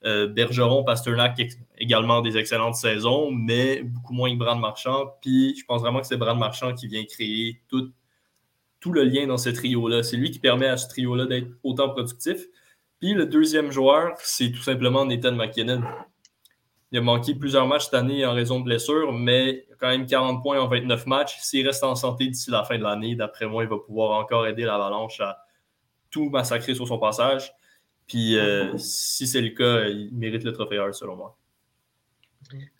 [0.05, 1.39] Euh, Bergeron, Pasternak
[1.77, 5.13] également des excellentes saisons, mais beaucoup moins que Brand Marchand.
[5.21, 7.91] Puis je pense vraiment que c'est Brand Marchand qui vient créer tout,
[8.79, 10.03] tout le lien dans ce trio-là.
[10.03, 12.47] C'est lui qui permet à ce trio-là d'être autant productif.
[12.99, 15.83] Puis le deuxième joueur, c'est tout simplement Nathan McKinnon.
[16.93, 20.43] Il a manqué plusieurs matchs cette année en raison de blessures, mais quand même 40
[20.43, 21.39] points en 29 matchs.
[21.39, 24.45] S'il reste en santé d'ici la fin de l'année, d'après moi, il va pouvoir encore
[24.45, 25.39] aider l'Avalanche à
[26.11, 27.51] tout massacrer sur son passage.
[28.05, 31.35] Puis euh, si c'est le cas, il mérite le trophée Hart, selon moi.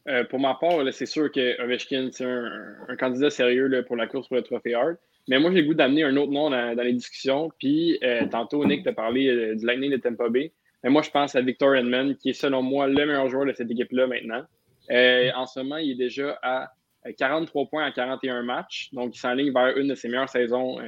[0.07, 4.27] Euh, pour ma part, c'est sûr que Ovechkin, c'est un, candidat sérieux pour la course
[4.27, 4.97] pour le trophée Hart.
[5.27, 7.49] Mais moi, j'ai le goût d'amener un autre nom dans, les discussions.
[7.57, 10.53] Puis, euh, tantôt, Nick t'a parlé du Lightning de Tampa Bay.
[10.83, 13.71] Moi, je pense à Victor Edmond, qui est selon moi le meilleur joueur de cette
[13.71, 14.43] équipe-là maintenant.
[14.89, 16.71] en ce moment, il est déjà à
[17.17, 18.89] 43 points en 41 matchs.
[18.93, 20.79] Donc, il s'enligne vers une de ses meilleures saisons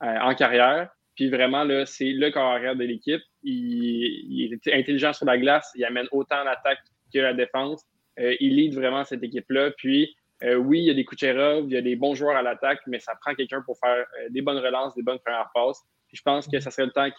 [0.00, 0.88] en carrière.
[1.16, 3.22] Puis vraiment, là, c'est le carrière de l'équipe.
[3.42, 5.70] Il, est intelligent sur la glace.
[5.74, 6.78] Il amène autant l'attaque
[7.12, 7.82] que la défense.
[8.20, 9.70] Euh, il lead vraiment cette équipe-là.
[9.78, 12.42] Puis, euh, oui, il y a des Kucherov, il y a des bons joueurs à
[12.42, 15.80] l'attaque, mais ça prend quelqu'un pour faire euh, des bonnes relances, des bonnes premières passes.
[16.08, 17.10] Puis je pense que ça serait le temps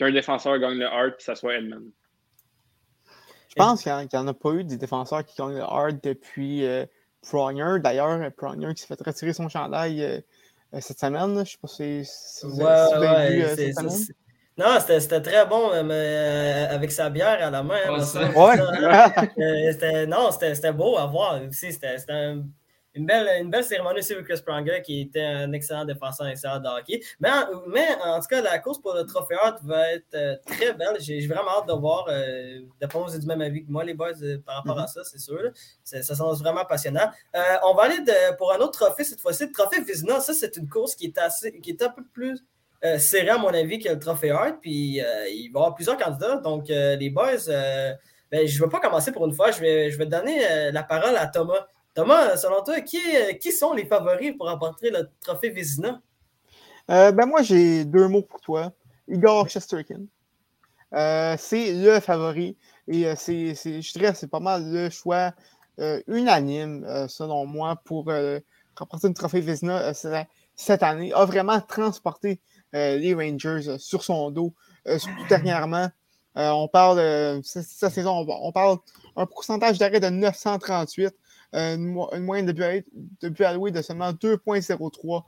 [0.00, 1.92] qu'un défenseur gagne le hard, puis ça soit Edmond.
[3.48, 6.64] Je pense qu'il n'y en, a pas eu des défenseurs qui gagnent le hard depuis
[7.22, 7.78] Pronger.
[7.82, 10.22] D'ailleurs, Pronger qui s'est fait retirer son chandail
[10.74, 11.34] euh, cette semaine.
[11.34, 12.02] Je ne sais pas si,
[12.44, 14.06] vous avez, vu euh, cette semaine.
[14.56, 17.78] Non, c'était très bon euh, avec sa bière à la main.
[17.86, 17.98] Hein,
[18.36, 20.06] ouais.
[20.06, 21.72] non, c'était beau à voir aussi.
[21.72, 22.42] C'était un
[22.94, 26.30] une belle, une belle cérémonie aussi avec Chris Pronger, qui était un excellent défenseur, un
[26.30, 27.00] excellent de hockey.
[27.20, 27.30] Mais,
[27.68, 30.96] mais en tout cas, la course pour le trophée Hart va être euh, très belle.
[30.98, 32.06] J'ai vraiment hâte de voir.
[32.08, 34.86] Euh, D'après vous êtes du même avis que moi, les boys, euh, par rapport à
[34.86, 34.92] mm-hmm.
[34.92, 35.52] ça, c'est sûr.
[35.84, 37.08] Ça semble vraiment passionnant.
[37.36, 39.46] Euh, on va aller de, pour un autre trophée cette fois-ci.
[39.46, 42.44] Le trophée Vizina, ça, c'est une course qui est, assez, qui est un peu plus.
[42.98, 44.56] serrée, à mon avis, que le trophée Hart.
[44.60, 46.38] Puis il va y avoir plusieurs candidats.
[46.38, 49.52] Donc, les boys, ben, je ne vais pas commencer pour une fois.
[49.52, 51.66] Je vais, je vais donner la parole à Thomas.
[51.94, 53.00] Thomas, selon toi, qui,
[53.40, 56.00] qui sont les favoris pour remporter le trophée Vizina?
[56.90, 58.72] Euh, ben moi, j'ai deux mots pour toi.
[59.08, 60.02] Igor Chesterkin.
[60.94, 62.56] Euh, c'est le favori.
[62.88, 65.32] Et euh, c'est, je dirais c'est pas mal le choix
[66.08, 68.12] unanime, selon moi, pour
[68.76, 69.94] remporter le trophée Vizina
[70.54, 71.10] cette année.
[71.14, 72.38] A vraiment transporté
[72.74, 74.52] les Rangers sur son dos,
[74.86, 75.88] surtout dernièrement.
[76.34, 78.76] on parle, cette, saison, on, parle
[79.16, 81.14] un pourcentage d'arrêt de 938
[81.52, 82.86] une, moyenne de but,
[83.22, 85.24] de alloué de seulement 2,03,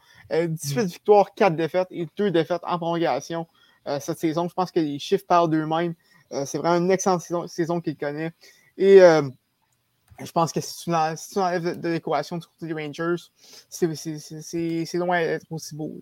[0.48, 0.86] 18 euh, mm.
[0.86, 3.46] victoires, 4 défaites et 2 défaites en prolongation
[3.86, 4.48] euh, cette saison.
[4.48, 5.94] Je pense que les chiffres parlent d'eux-mêmes.
[6.32, 8.32] Euh, c'est vraiment une excellente saison, qu'il connaît.
[8.76, 10.90] Et je pense que si tu,
[11.38, 13.22] enlèves de, l'équation du côté des Rangers,
[13.68, 16.00] c'est loin d'être aussi beau.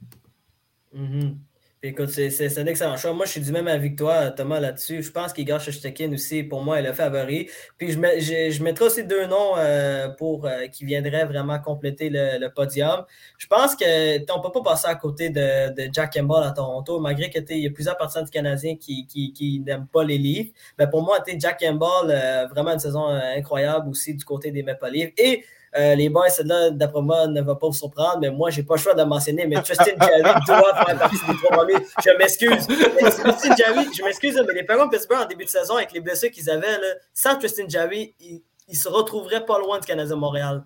[1.82, 1.88] Mm-hmm.
[1.88, 3.12] Écoute, c'est un excellent choix.
[3.14, 5.02] Moi, je suis du même avis que toi, Thomas, là-dessus.
[5.02, 7.48] Je pense qu'Igor Shoshtekin aussi, pour moi, est le favori.
[7.78, 12.48] Puis je, je, mettrai aussi deux noms euh, pour euh, qui viendraient vraiment compléter le,
[12.48, 13.04] podium.
[13.38, 17.30] Je pense qu'on ne peut pas passer à côté de, Jack Campbell à Toronto, malgré
[17.30, 20.50] qu'il y a plusieurs personnes du Canadien qui, qui, n'aiment pas les livres.
[20.78, 24.90] Mais pour moi, Jack Campbell, euh, vraiment une saison incroyable aussi du côté des Maple
[24.90, 25.12] Leafs.
[25.16, 25.44] Et
[25.76, 28.74] euh, les boys, celle-là, d'après moi, ne va pas vous surprendre, mais moi, j'ai pas
[28.74, 29.46] le choix de mentionner.
[29.46, 31.86] Mais Tristan Jarry doit faire partie des trois premiers.
[32.04, 32.66] Je m'excuse.
[32.66, 36.00] Tristan Jarry, je m'excuse, mais les Penguins de Pittsburgh en début de saison, avec les
[36.00, 38.42] blessures qu'ils avaient, là, sans Tristan Jarry, ils,
[38.76, 40.64] se retrouveraient pas loin du Canadien Montréal.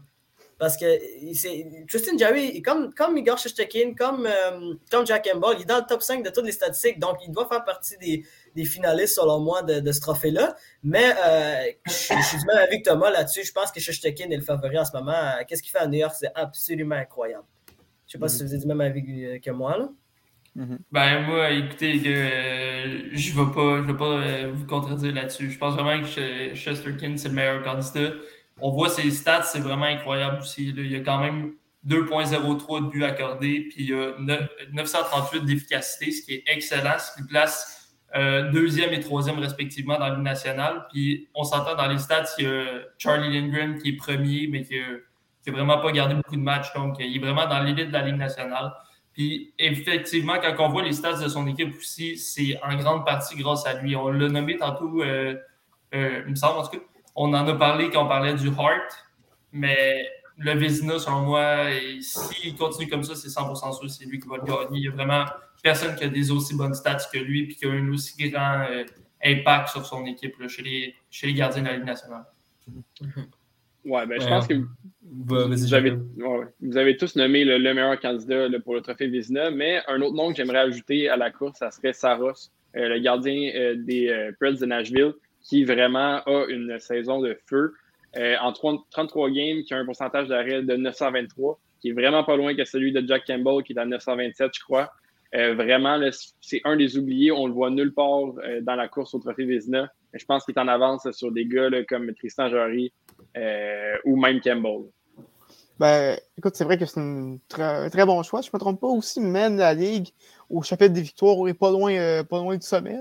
[0.59, 5.65] Parce que Tristan Jarry, comme, comme Igor Shesterkin, comme, euh, comme Jack Campbell, il est
[5.67, 8.25] dans le top 5 de toutes les statistiques, donc il doit faire partie des,
[8.55, 10.55] des finalistes, selon moi, de, de ce trophée-là.
[10.83, 13.45] Mais euh, je, suis du même avec Thomas là-dessus.
[13.45, 15.13] Je pense que Shesterkin est le favori en ce moment.
[15.47, 16.15] Qu'est-ce qu'il fait à New York?
[16.19, 17.45] C'est absolument incroyable.
[18.07, 19.79] Je sais pas si vous êtes du même avis que moi.
[19.79, 19.89] Là.
[20.93, 25.51] Ben, moi, écoutez, euh, je ne vais pas, je vais pas euh, vous contredire là-dessus.
[25.51, 28.13] Je pense vraiment que Chesterkin, c'est le meilleur candidat.
[28.61, 30.69] On voit ses stats, c'est vraiment incroyable aussi.
[30.69, 31.55] Il y a quand même
[31.89, 34.15] 2,03 de buts accordés, puis il y a
[34.73, 37.84] 938 d'efficacité, ce qui est excellent, ce qui place
[38.17, 40.87] euh, deuxième et troisième respectivement dans la Ligue nationale.
[40.93, 42.65] Puis on s'entend dans les stats, il y a
[42.99, 46.73] Charlie Lindgren qui est premier, mais qui n'a vraiment pas gardé beaucoup de matchs.
[46.75, 48.73] Donc, il est vraiment dans l'élite de la Ligue nationale.
[49.15, 53.37] Puis effectivement, quand on voit les stats de son équipe aussi, c'est en grande partie
[53.37, 53.95] grâce à lui.
[53.95, 55.37] On l'a nommé tantôt, euh,
[55.95, 56.85] euh, il me semble en tout cas,
[57.15, 59.07] on en a parlé quand on parlait du Heart,
[59.53, 60.05] mais
[60.37, 61.67] le Vézina, selon moi,
[62.01, 64.79] s'il continue comme ça, c'est 100% sûr, c'est lui qui va le gagner.
[64.79, 65.25] Il n'y a vraiment
[65.65, 68.67] personne qui a des aussi bonnes stats que lui puis qui a un aussi grand
[68.71, 68.85] euh,
[69.25, 72.25] impact sur son équipe chez, les, chez les gardiens de la Ligue nationale.
[73.85, 74.55] Ouais, ben, je pense que
[75.03, 75.93] vous, avez,
[76.61, 80.31] vous avez tous nommé le, meilleur candidat pour le trophée Vizina, mais un autre nom
[80.31, 84.33] que j'aimerais ajouter à la course, ça serait Saros, euh, le gardien euh, des euh,
[84.41, 85.13] Preds de Nashville,
[85.43, 87.75] qui vraiment a une saison de feu.
[88.17, 92.55] en 33 games, qui a un pourcentage d'arrêt de 923, qui est vraiment pas loin
[92.55, 94.91] que celui de Jack Campbell, qui est à 927, je crois.
[95.35, 96.01] Vraiment,
[96.41, 97.33] c'est un des oubliés.
[97.33, 99.91] On le voit nulle part dans la course au trophée Vizina.
[100.15, 102.93] Je pense qu'il est en avance sur des gars comme Tristan Jory,
[103.37, 104.91] euh, ou même Campbell.
[105.79, 108.41] Ben, écoute, c'est vrai que c'est un très, bon choix.
[108.43, 110.11] Je ne me trompe pas aussi, mène la Ligue
[110.49, 112.97] au chapitre des victoires et pas loin, euh, pas loin du sommet.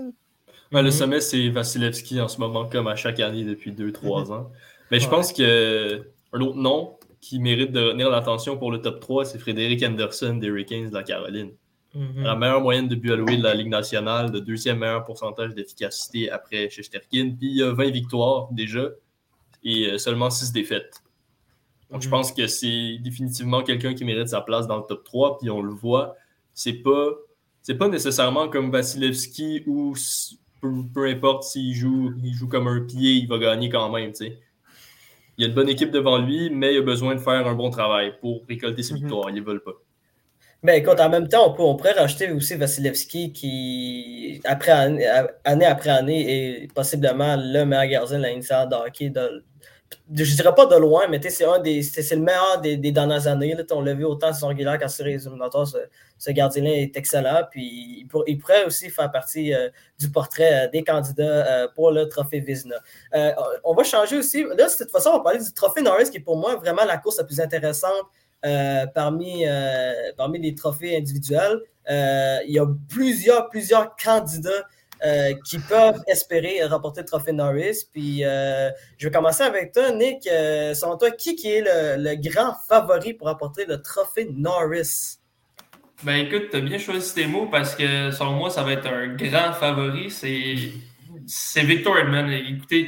[0.71, 0.91] le mhm.
[0.91, 4.31] sommet, c'est Vasilevski en ce moment, comme à chaque année depuis 2-3 mhm.
[4.31, 4.51] ans.
[4.89, 9.25] Mais je pense qu'un autre nom qui mérite de retenir l'attention pour le top 3,
[9.25, 11.51] c'est Frédéric Anderson des Hurricanes de la Caroline.
[11.95, 12.23] Mhm.
[12.23, 16.31] La meilleure moyenne de buts alloués de la Ligue nationale, le deuxième meilleur pourcentage d'efficacité
[16.31, 17.35] après Shesterkin.
[17.37, 18.89] Puis il y a 20 victoires déjà
[19.63, 21.03] et euh, seulement 6 défaites.
[21.91, 22.11] Donc, je mhm.
[22.11, 25.61] pense que c'est définitivement quelqu'un qui mérite sa place dans le top 3, puis on
[25.61, 26.15] le voit.
[26.53, 27.09] C'est pas,
[27.61, 29.93] c'est pas nécessairement comme Vasilevski où
[30.93, 34.11] peu, importe s'il joue, il joue comme un pied, il va gagner quand même.
[34.19, 37.55] Il y a une bonne équipe devant lui, mais il a besoin de faire un
[37.55, 38.99] bon travail pour récolter ses mhm.
[39.01, 39.29] victoires.
[39.29, 39.82] Il ne veulent pas.
[40.63, 46.73] Ben écoute, en même temps, on, pourrait rajouter aussi Vasilevski qui, année, après année, est
[46.73, 49.11] possiblement le meilleur gardien de la de hockey
[50.13, 53.53] je dirais pas de loin, mais c'est un des c'est le meilleur des, dernières années.
[53.55, 55.67] Là, on l'a vu autant sur régulière qu'en série éliminatoire.
[55.67, 55.77] Ce,
[56.17, 57.43] ce gardien-là est excellent.
[57.49, 62.07] Puis il, pourrait aussi faire partie euh, du portrait euh, des candidats euh, pour le
[62.07, 62.75] trophée Vizna.
[63.63, 64.43] on va changer aussi.
[64.43, 66.85] Là, de toute façon, on va parler du trophée Norris, qui est pour moi vraiment
[66.85, 68.05] la course la plus intéressante
[68.93, 69.45] parmi,
[70.17, 71.59] parmi les trophées individuels.
[71.89, 74.67] il y a plusieurs, plusieurs candidats
[75.05, 77.89] euh, qui peuvent espérer remporter le trophée Norris.
[77.91, 80.25] Puis euh, je vais commencer avec toi, Nick.
[80.27, 85.17] Euh, selon toi, qui, qui est le, grand favori pour remporter le trophée Norris?
[86.03, 88.87] Ben écoute, tu as bien choisi tes mots parce que selon moi, ça va être
[88.87, 90.09] un grand favori.
[90.09, 92.29] C'est Victor Edmond.
[92.29, 92.87] Écoutez,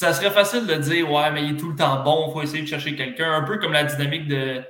[0.00, 2.40] ça serait facile de dire Ouais, mais il est tout le temps bon, il faut
[2.40, 3.34] essayer de chercher quelqu'un.
[3.34, 4.62] Un peu comme la dynamique de,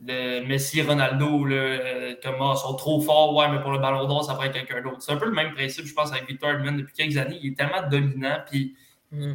[0.00, 4.04] de Messi, Ronaldo, là, euh, comme ah, sont trop forts, ouais, mais pour le ballon
[4.08, 5.00] d'or, ça prend quelqu'un d'autre.
[5.00, 7.38] C'est un peu le même principe, je pense, avec Victor Edmond depuis quelques années.
[7.40, 8.38] Il est tellement dominant.
[8.50, 8.74] Puis
[9.12, 9.34] mm.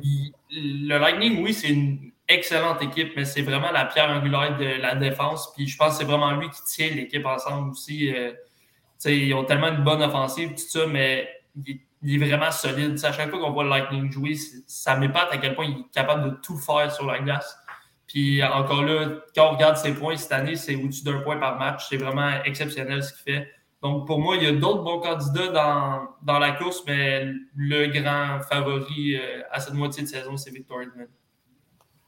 [0.52, 4.96] le Lightning, oui, c'est une excellente équipe, mais c'est vraiment la pierre angulaire de la
[4.96, 5.54] défense.
[5.56, 8.14] Puis je pense que c'est vraiment lui qui tient l'équipe ensemble aussi.
[8.14, 8.34] Euh,
[9.06, 13.04] ils ont tellement une bonne offensive, tout ça, mais il, est vraiment solide.
[13.04, 14.36] à chaque fois qu'on voit le Lightning jouer,
[14.68, 17.58] ça m'épate à quel point il est capable de tout faire sur la glace.
[18.08, 21.60] Puis encore là, quand on regarde ses points cette année, c'est au-dessus d'un point par
[21.60, 21.88] match.
[21.90, 23.48] C'est vraiment exceptionnel ce qu'il fait.
[23.82, 27.88] Donc pour moi, il y a d'autres bons candidats dans, dans, la course, mais le
[27.88, 31.08] grand favori euh, à cette moitié de saison, c'est Victor Edmond.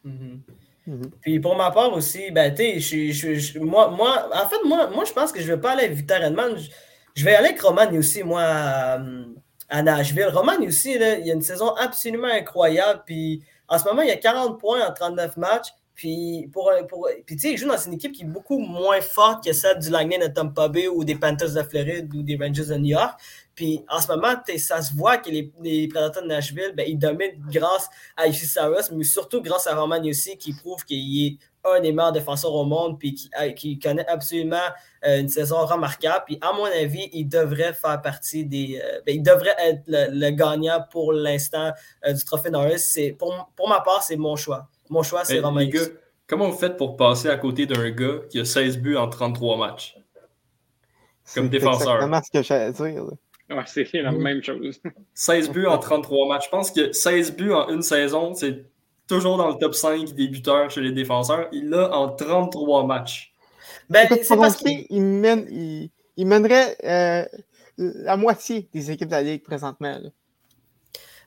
[0.06, 0.40] Mm-hmm.
[0.88, 1.12] Mm-hmm.
[1.22, 5.32] Puis pour ma part aussi, ben, je, moi, moi, en fait, moi, moi, je pense
[5.32, 6.58] que je ne vais pas aller avec Victor Edmond.
[7.16, 9.00] Je, vais aller avec Roman aussi, moi,
[9.72, 10.28] à, Nashville.
[10.28, 13.04] Roman aussi, là, il y a une saison absolument incroyable.
[13.06, 15.70] Puis en ce moment, il a 40 points en 39 matchs.
[15.94, 19.54] Puis, pour, pour, puis il joue dans une équipe qui est beaucoup moins forte que
[19.54, 22.76] celle du Lightning de Tampa Bay ou des Panthers de Floride ou des Rangers de
[22.76, 23.20] New York.
[23.54, 26.98] Puis en ce moment, ça se voit que les, les Predators de Nashville, ben, ils
[26.98, 31.38] dominent grâce à Ishi Saros, mais surtout grâce à Roman aussi, qui prouve qu'il est
[31.64, 34.58] un des meilleurs défenseurs au monde, puis qui, euh, qui connaît absolument
[35.06, 36.24] euh, une saison remarquable.
[36.26, 38.82] Puis à mon avis, il devrait faire partie des.
[38.84, 41.72] Euh, ben, il devrait être le, gagnant pour l'instant
[42.08, 43.14] du Trophée Norris.
[43.18, 44.68] Pour, pour ma part, c'est mon choix.
[44.90, 45.68] Mon choix, c'est Romain.
[46.28, 49.58] Comment vous faites pour passer à côté d'un gars qui a 16 buts en 33
[49.58, 49.98] matchs?
[51.36, 51.80] Comme défenseur.
[51.80, 53.06] C'est exactement ce que j'allais dire.
[53.50, 54.82] Ouais, c'est la même chose.
[55.14, 56.46] 16 buts en 33 matchs.
[56.46, 58.66] Je pense que 16 buts en une saison, c'est
[59.12, 61.48] toujours dans le top 5 des buteurs chez les défenseurs.
[61.52, 63.34] Il l'a en 33 matchs.
[63.90, 67.26] Ben, c'est parce continuer, il, mène, il, il mènerait euh,
[67.78, 70.00] la moitié des équipes de la Ligue présentement.
[70.02, 70.10] là.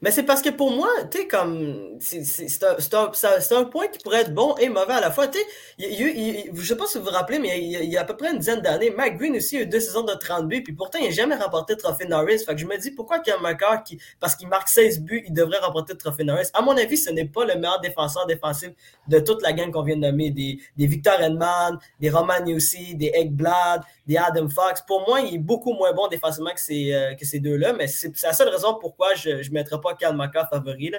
[0.04, 1.96] Mais c'est parce que pour moi, tu sais, comme.
[1.98, 5.28] c'est- un, un- point qui pourrait être bon et mauvais à la fois.
[5.28, 5.44] Tu sais,
[6.52, 8.38] je sais pas si vous vous rappelez, mais il y a, à peu près une
[8.38, 11.06] dizaine d'années, Mike Green aussi a eu deux saisons de 30 buts, puis pourtant, il
[11.06, 12.40] n'a jamais remporté le trophée Norris.
[12.40, 15.32] Fait que je me dis, pourquoi Cam McCarr, qui, parce qu'il marque 16 buts, il
[15.32, 16.48] devrait remporter le trophée Norris?
[16.52, 18.72] À mon avis, ce n'est pas le meilleur défenseur défensif
[19.08, 20.30] de toute la gang qu'on vient de nommer.
[20.30, 24.82] Des, des Victor Edman, des Roman aussi, des Ekblad, des Adam Fox.
[24.86, 27.86] Pour moi, il est beaucoup moins bon défensivement que ces, euh, que ces deux-là, mais
[27.86, 30.90] c'est la seule raison pourquoi je ne mettrais pas Cal McCarr favori.
[30.90, 30.98] là.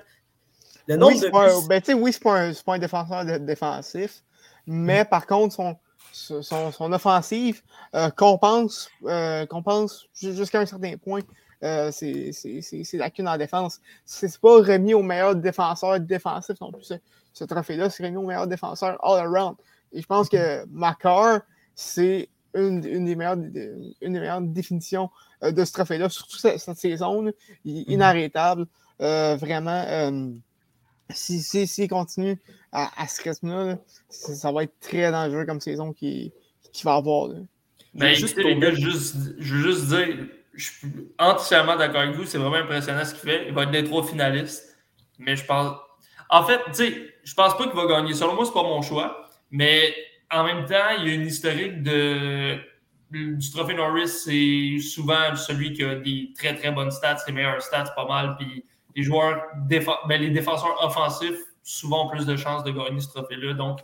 [0.88, 2.80] Le nombre Oui, de pas, un- buts- ben, oui, c'est pas, un- c'est pas un
[2.80, 4.24] défenseur dé- défensif,
[4.68, 5.08] mais Mm.
[5.08, 5.76] par contre, son,
[6.12, 7.62] son, son offensive
[7.96, 11.22] euh, compense, euh, compense ju- jusqu'à un certain point
[11.64, 13.80] euh, ses, ses- ses- ses lacunes en défense.
[14.06, 16.94] C'est pas remis au meilleur défenseur défensif non plus, ce,
[17.34, 17.90] ce trophée-là.
[17.90, 19.56] C'est remis au meilleur défenseur all-around.
[19.94, 21.40] Et je pense que Macar,
[21.74, 25.10] c'est une, une des meilleures, une des meilleures définitions
[25.42, 27.32] de ce trophée-là, surtout cette, cette saison.
[27.64, 27.84] Il Mhm.
[27.88, 28.68] inarrêtable.
[29.02, 30.30] Euh, vraiment, euh,
[31.10, 32.38] si, si, s'il continue
[32.72, 33.78] à, à ce rythme-là, là,
[34.10, 36.32] ça, ça va être très dangereux comme saison qu'il
[36.76, 37.30] qu'il va avoir.
[37.30, 37.40] là.
[37.94, 40.88] Ben, Juste les gars, juste, je veux juste dire, je suis
[41.18, 42.26] entièrement d'accord avec vous.
[42.26, 43.48] C'est vraiment impressionnant ce qu'il fait.
[43.48, 44.78] Il va être des trois finalistes.
[45.18, 45.78] Mais je pense.
[46.30, 48.14] En fait, tu sais, je pense pas qu'il va gagner.
[48.14, 49.30] Selon moi, c'est pas mon choix.
[49.52, 49.94] Mais
[50.30, 52.58] en même temps, il y a une historique de.
[53.12, 57.62] Du trophée Norris, c'est souvent celui qui a des très très bonnes stats, les meilleures
[57.62, 58.36] stats, pas mal.
[58.38, 58.66] Puis
[58.96, 63.54] les joueurs, ben, les défenseurs offensifs, souvent ont plus de chances de gagner ce trophée-là.
[63.54, 63.80] Donc,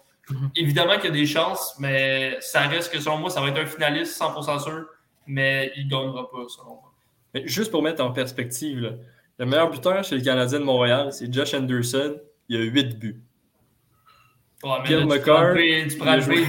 [0.55, 3.59] évidemment qu'il y a des chances, mais ça reste que selon moi, ça va être
[3.59, 4.85] un finaliste 100% sûr,
[5.27, 6.93] mais il ne gagnera pas, selon moi.
[7.33, 8.89] Mais juste pour mettre en perspective, là,
[9.39, 12.15] le meilleur buteur chez les Canadiens de Montréal, c'est Josh Anderson.
[12.47, 13.21] Il a 8 buts.
[14.63, 16.43] Ouais, mais Pierre là, tu McCarr, il a joué-.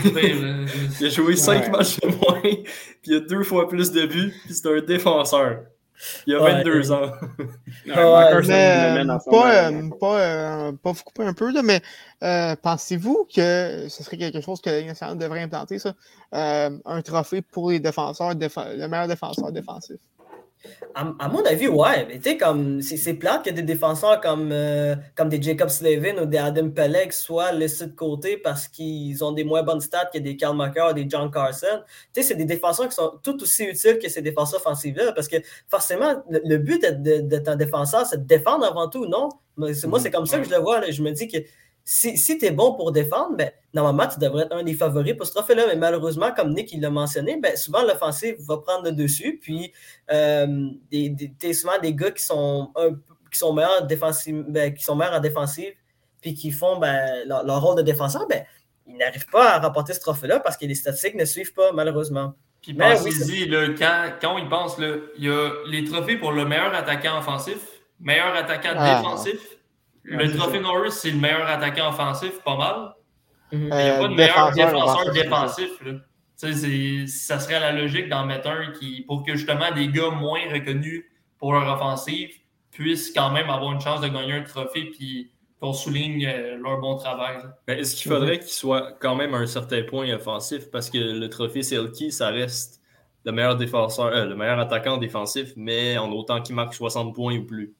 [1.01, 1.71] Il a joué 5 Ouais.
[1.71, 2.65] matchs de moins, puis
[3.07, 5.61] il a deux fois plus de buts, puis c'est un défenseur.
[6.27, 6.53] Il a Ouais.
[6.65, 7.13] 22 ans.
[7.87, 7.93] Ouais,
[8.49, 11.81] Mais euh, pas, euh, pas, pas vous couper un peu, là, mais
[12.23, 15.95] euh, pensez-vous que ce serait quelque chose que la nationale devrait implanter, ça?
[16.35, 19.97] Euh, un trophée pour les défenseurs, défe- le meilleur défenseur défensif.
[20.95, 22.07] À, à mon avis, ouais.
[22.07, 26.23] Mais tu sais, comme c'est plate que des défenseurs comme, euh, comme des Jacob Slavin
[26.23, 30.11] ou des Adam Pelleg soient laissés de côté parce qu'ils ont des moins bonnes stats
[30.13, 31.67] que des Karl Macker, des John Carson.
[32.15, 35.29] Tu sais, c'est des défenseurs qui sont tout aussi utiles que ces défenseurs offensifs-là parce
[35.29, 35.37] que
[35.69, 39.29] forcément, le, le but d'être un défenseur, c'est de défendre avant tout, non?
[39.57, 40.81] Moi, c'est comme ça que je le vois.
[40.81, 40.91] là.
[40.91, 41.39] Je me dis que
[41.85, 45.15] si, si tu es bon pour défendre, ben, normalement, tu devrais être un des favoris
[45.17, 45.65] pour ce trophée-là.
[45.67, 49.39] Mais malheureusement, comme Nick il l'a mentionné, ben, souvent l'offensive va prendre le dessus.
[49.43, 49.73] Puis,
[50.13, 52.91] euh, des- t'es souvent des gars qui sont, un
[53.31, 55.73] qui sont meilleurs défensive, ben, qui sont meilleurs en défensive,
[56.21, 58.45] puis qui font ben, leur, leur rôle de défenseur, ben,
[58.87, 62.35] ils n'arrivent pas à remporter ce trophée-là parce que les statistiques ne suivent pas, malheureusement.
[62.61, 66.17] Puis Ben pensez-y, là, quand, quand on y pense, là, il y a les trophées
[66.17, 67.59] pour le meilleur attaquant offensif,
[67.99, 68.99] meilleur attaquant Ah.
[69.01, 69.41] défensif.
[70.05, 70.61] Le trophée.
[70.61, 72.93] Norris, c'est le meilleur attaquant offensif, pas mal.
[73.53, 73.61] Mhm.
[73.61, 75.71] Il n'y a Euh, pas de meilleur défenseur défensif.
[75.85, 75.93] là.
[77.07, 81.05] Ça serait la logique d'en mettre un qui, pour que justement des gars moins reconnus
[81.39, 82.31] pour leur offensive
[82.73, 85.31] puissent quand même avoir une chance de gagner un trophée puis
[85.61, 87.37] qu'on souligne euh, leur bon travail.
[87.69, 90.69] est-ce qu'il faudrait qu'il soit quand même à un certain point offensif?
[90.73, 92.81] Parce que le trophée Selkie, ça reste
[93.25, 97.37] le meilleur défenseur, euh, le meilleur attaquant défensif, mais en autant qu'il marque 60 points
[97.37, 97.75] ou plus.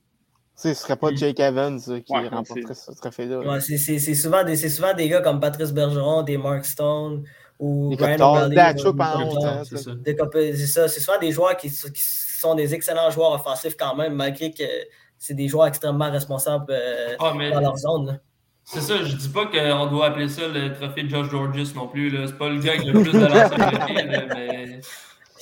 [0.55, 1.17] Sais, ce serait pas Mm.
[1.17, 3.39] Jake Evans euh, qui Ouais, remporterait ce trophée-là.
[3.41, 7.25] Ouais, c'est- c'est c'est souvent, souvent des gars comme Patrice Bergeron, des Mark Stone
[7.59, 8.55] ou Kopitar, O'Reilly.
[9.65, 9.93] C'est ça.
[10.05, 14.15] C'est ça, c'est souvent des joueurs qui, qui sont des excellents joueurs offensifs quand même,
[14.15, 14.65] malgré que
[15.19, 18.07] c'est des joueurs extrêmement responsables euh, Ah, mais dans leur zone.
[18.07, 18.13] là.
[18.65, 22.11] c'est ça, je dis pas qu'on doit appeler ça le trophée Josh Georges non plus.
[22.27, 24.81] C'est pas le gars avec le plus de lancers mais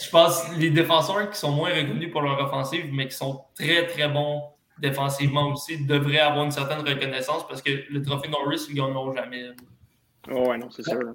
[0.02, 3.42] je pense que les défenseurs qui sont moins reconnus pour leur offensive, mais qui sont
[3.54, 4.42] très très bons
[4.81, 9.12] défensivement aussi, devraient avoir une certaine reconnaissance parce que le trophée Norris, ils ne gagneront
[9.14, 9.51] jamais.
[10.31, 11.01] Oh, ouais, non, c'est sûr.
[11.01, 11.12] là.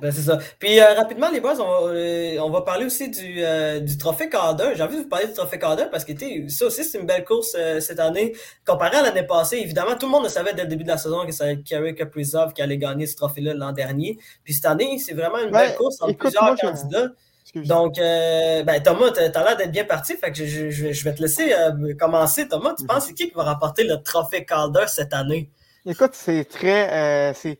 [0.00, 0.38] Ben, c'est ça.
[0.60, 3.98] Puis euh, rapidement, les boys, on, va- euh, on va parler aussi du, euh, du
[3.98, 4.70] trophée Calder.
[4.76, 6.12] J'ai envie de vous parler du trophée Calder parce que
[6.48, 8.36] ça aussi, c'est une belle course euh, cette année.
[8.64, 10.96] Comparé à l'année passée, évidemment, tout le monde le savait dès le début de la
[10.96, 14.16] saison que ça allait être Kerry Kaprizov qui allait gagner ce trophée-là l'an dernier.
[14.44, 17.08] Puis cette année, c'est vraiment une Ouais, belle course entre écoute, plusieurs moi, candidats.
[17.54, 20.14] Donc, euh, ben, Thomas, t'as t'as l'air d'être bien parti.
[20.16, 22.46] Fait que je, je- je vais- je vais te laisser euh, commencer.
[22.48, 22.88] Thomas, tu Mhm.
[22.88, 25.50] penses c'est qui qui va remporter le trophée Calder cette année?
[25.86, 27.30] Écoute, c'est très.
[27.30, 27.58] euh, c'est,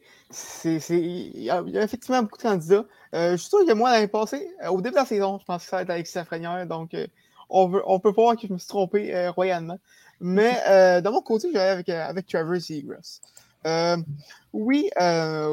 [0.91, 2.85] il, y a, effectivement beaucoup de candidats.
[3.13, 5.71] Je suis sûr que moi, l'année passée, au début de la saison, je pensais que
[5.71, 6.67] ça allait être Alexis Lafrenière.
[6.67, 6.95] Donc,
[7.49, 9.79] on, veut, on peut pas voir que je me suis trompé royalement.
[10.21, 10.53] Mais
[11.03, 13.21] de mon côté, j'allais avec, euh, avec Trevor Zegras.
[13.67, 13.97] Euh,
[14.53, 14.89] oui,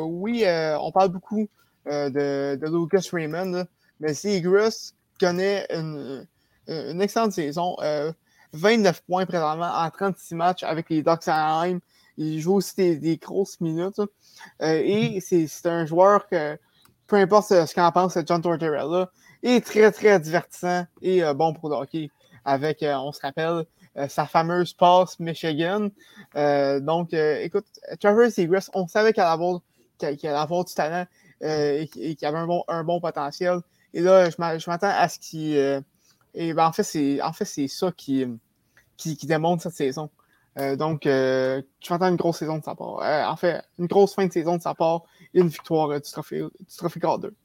[0.04, 0.46] oui,
[0.80, 1.48] on parle beaucoup
[1.88, 3.66] de, de Lucas Raymond, là,
[4.00, 6.28] mais Zegras connaît une,
[6.68, 7.76] une excellente saison.
[7.82, 8.12] Euh,
[8.54, 11.80] 29 points présentement en 36 matchs avec les Ducks Anaheim.
[12.18, 13.98] Il joue aussi des, des grosses minutes.
[13.98, 14.06] là.
[14.64, 16.58] Euh, et c'est c'est un joueur que,
[17.08, 19.12] peu importe ce qu'en pense John Tortorella,
[19.44, 22.10] est très, très divertissant et euh, bon pour le hockey.
[22.46, 23.66] Avec, euh, on se rappelle,
[23.98, 25.90] euh, sa fameuse passe Michigan.
[26.36, 27.66] Euh, donc, euh, écoute,
[28.00, 29.60] Trevor Zegras, on savait qu'elle allait avoir,
[29.98, 31.06] qu'elle qu'elle allait avoir du talent
[31.44, 33.60] euh, et, et qu'il avait un bon, un bon potentiel.
[33.98, 35.58] Et là, je m'a- je m'attends à ce qu'il.
[35.58, 35.82] euh,
[36.36, 38.28] et ben, en fait, c'est en fait, c'est ça qui,
[38.96, 40.12] qui, démontre cette saison.
[40.60, 43.00] Euh, donc, euh, je m'attends à une grosse saison de sa part.
[43.32, 46.42] En fait, une grosse fin de saison de sa part et une victoire du trophée,
[46.42, 47.30] du trophée Calder.
[47.30, 47.36] deux.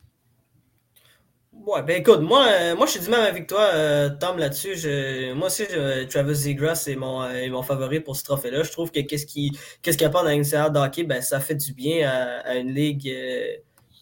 [1.66, 5.32] Ouais, ben écoute, moi, moi je suis du même avec toi, Tom, là-dessus.
[5.34, 5.64] Moi aussi,
[6.10, 8.62] Travis Zegras est mon, favori pour ce trophée-là.
[8.62, 9.56] Je trouve que qu'est-ce qui
[10.04, 13.10] apporte dans l'NCAA de hockey, ben, ça fait du bien à, à une ligue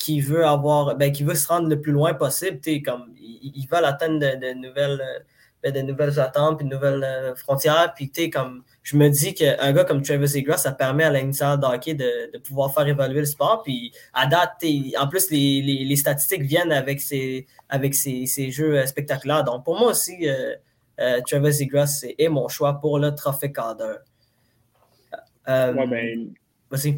[0.00, 2.58] qui veut avoir ben, qui veut se rendre le plus loin possible.
[2.82, 5.20] Comme, ils, veulent atteindre de, nouvelles, euh,
[5.62, 7.92] ben, de nouvelles attentes puis de nouvelles euh, frontières.
[7.94, 11.66] Puis comme je me dis qu'un gars comme Travis Zegras, ça permet à l'NCAA de
[11.66, 13.62] hockey de, de pouvoir faire évoluer le sport.
[13.62, 14.64] Puis à date,
[14.98, 19.44] en plus, les, les, statistiques viennent avec ces avec jeux euh, spectaculaires.
[19.44, 20.26] Donc, pour moi aussi,
[21.26, 23.96] Travis Zegras est, mon choix pour le trophée Calder.
[25.48, 26.32] Euh, ben.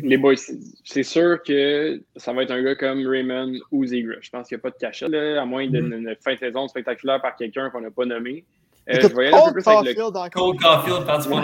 [0.02, 4.16] Les boys, c'est- sûr que ça va être un gars comme Raymond ou Zegras.
[4.20, 6.10] Je pense qu'il n'y a pas de cachette, là, à moins d'une Mm-hmm.
[6.10, 8.44] une fin de saison spectaculaire par quelqu'un qu'on n'a pas nommé.
[8.90, 10.28] Euh, je vais y aller un peu plus avec le.
[10.30, 11.40] Cole Caulfield, Rem c'est un-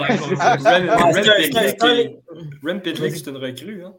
[2.79, 3.83] Pitlick, c'est un- une recrue.
[3.85, 3.93] Hein?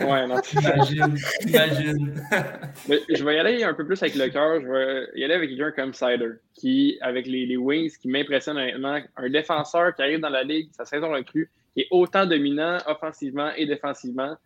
[0.00, 0.40] Ouais, non.
[0.52, 1.16] Imagine,
[1.46, 2.14] imagine.
[2.88, 4.60] Mais je vais y aller un peu plus avec le cœur.
[4.60, 8.56] Je vais y aller avec quelqu'un comme Sider, qui, avec les, les Wings, qui m'impressionne
[8.56, 8.98] honnêtement.
[9.16, 13.50] Un défenseur qui arrive dans la ligue, sa saison recrue, qui est autant dominant offensivement
[13.56, 14.36] et défensivement.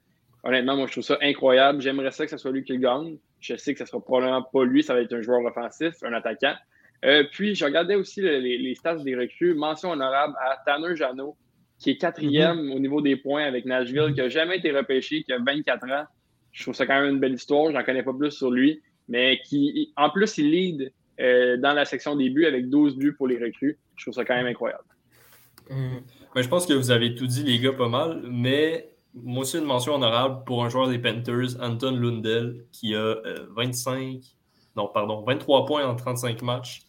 [0.45, 1.81] Honnêtement, moi, je trouve ça incroyable.
[1.81, 3.19] J'aimerais ça que ce soit lui qui le gagne.
[3.41, 6.13] Je sais que ce sera probablement pas lui, ça va être un joueur offensif, un
[6.13, 6.55] attaquant.
[7.05, 9.55] Euh, puis, je regardais aussi le- les, les stats des recrues.
[9.55, 11.37] Mention honorable à Tanner Janot,
[11.79, 15.33] qui est quatrième au niveau des points avec Nashville, qui n'a jamais été repêché, qui
[15.33, 16.05] a 24 ans.
[16.53, 17.71] Je trouve ça quand même une belle histoire.
[17.73, 18.81] J'en connais pas plus sur lui.
[19.09, 23.13] Mais qui, en plus, il lead euh, dans la section des buts avec 12 buts
[23.15, 23.79] pour les recrues.
[23.97, 24.85] Je trouve ça quand même incroyable.
[25.71, 26.01] Mhm.
[26.35, 28.23] Mais je pense que vous avez tout dit, les gars, pas mal.
[28.31, 32.99] Mais moi aussi, une mention honorable pour un joueur des Panthers, Anton Lundell, qui a
[32.99, 34.21] euh, 25,
[34.77, 36.83] non, pardon, 23 points en 35 matchs.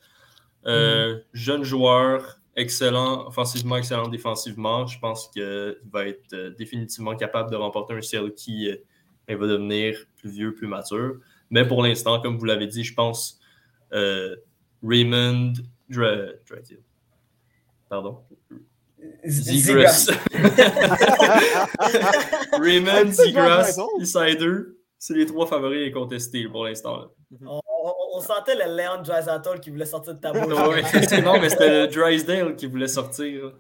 [0.65, 4.85] Euh, Jeune joueur, excellent offensivement, excellent défensivement.
[4.85, 9.47] Je pense qu'il va être euh, définitivement capable de remporter un ciel qui euh, va
[9.47, 11.15] devenir plus vieux, plus mature.
[11.49, 13.39] Mais pour l'instant, comme vous l'avez dit, je pense
[13.93, 14.35] euh,
[14.83, 15.53] Raymond
[15.89, 16.33] Dra-.
[17.87, 18.19] Pardon.
[19.25, 20.09] Zegras.
[22.59, 23.11] Raymond,
[23.63, 23.87] raison.
[23.99, 24.53] Insider,
[24.97, 27.05] c'est les trois favoris incontestés pour l'instant.
[27.45, 30.51] On, on- on sentait le Leon Draisaitl qui voulait sortir de ta bouche.
[31.23, 33.53] Non, mais c'était le Drysdale qui voulait sortir.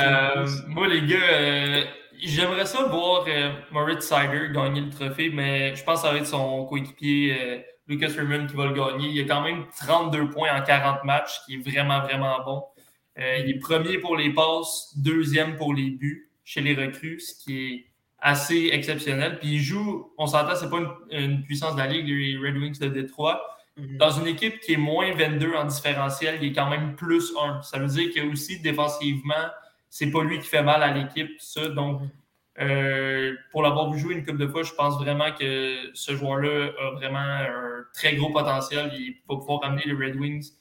[0.00, 1.82] Euh, moi, les gars, euh,
[2.18, 6.18] j'aimerais ça voir euh, Moritz Sider gagner le trophée, mais je pense que ça va
[6.18, 9.08] être son coéquipier euh, Lucas Raymond qui va le gagner.
[9.10, 12.62] Il a quand même 32 points en 40 matchs, qui est vraiment, vraiment bon.
[13.18, 17.34] Euh, il est premier pour les passes, deuxième pour les buts chez les recrues, ce
[17.34, 17.86] qui est
[18.18, 19.38] assez exceptionnel.
[19.38, 22.56] Puis il joue, on s'entend, c'est pas une, une puissance de la Ligue, les Red
[22.56, 23.42] Wings de Détroit.
[23.76, 23.96] Mhm.
[23.98, 27.62] Dans une équipe qui est moins 22 en différentiel, il est quand même plus 1.
[27.62, 29.48] Ça veut dire que aussi défensivement,
[29.88, 31.68] c'est pas lui qui fait mal à l'équipe, ça.
[31.68, 32.02] Donc,
[32.60, 36.72] euh, pour l'avoir vu jouer une couple de fois, je pense vraiment que ce joueur-là
[36.78, 38.90] a vraiment un très gros potentiel.
[38.94, 40.52] Il va pouvoir amener les Red Wings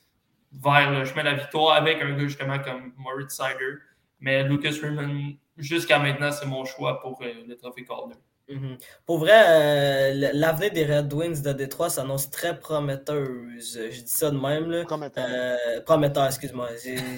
[0.52, 3.76] vers le chemin de la victoire avec un gars justement comme Moritz Sider.
[4.20, 8.16] Mais Lucas Raymond, jusqu'à maintenant, c'est mon choix pour euh, le trophée Calder.
[8.50, 8.78] Mhm.
[9.06, 13.80] Pour vrai, euh, l'avenir des Red Wings de Détroit s'annonce très prometteuse.
[13.92, 14.72] Je dis ça de même.
[14.72, 14.86] Là.
[14.86, 15.28] Prometteur.
[15.30, 16.70] Euh, prometteur, excuse-moi.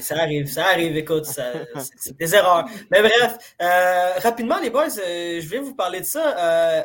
[0.02, 2.66] Ça arrive, ça arrive, écoute, c'est des erreurs.
[2.92, 6.38] Mais bref, euh, rapidement, les boys, euh, je vais vous parler de ça.
[6.38, 6.84] Euh,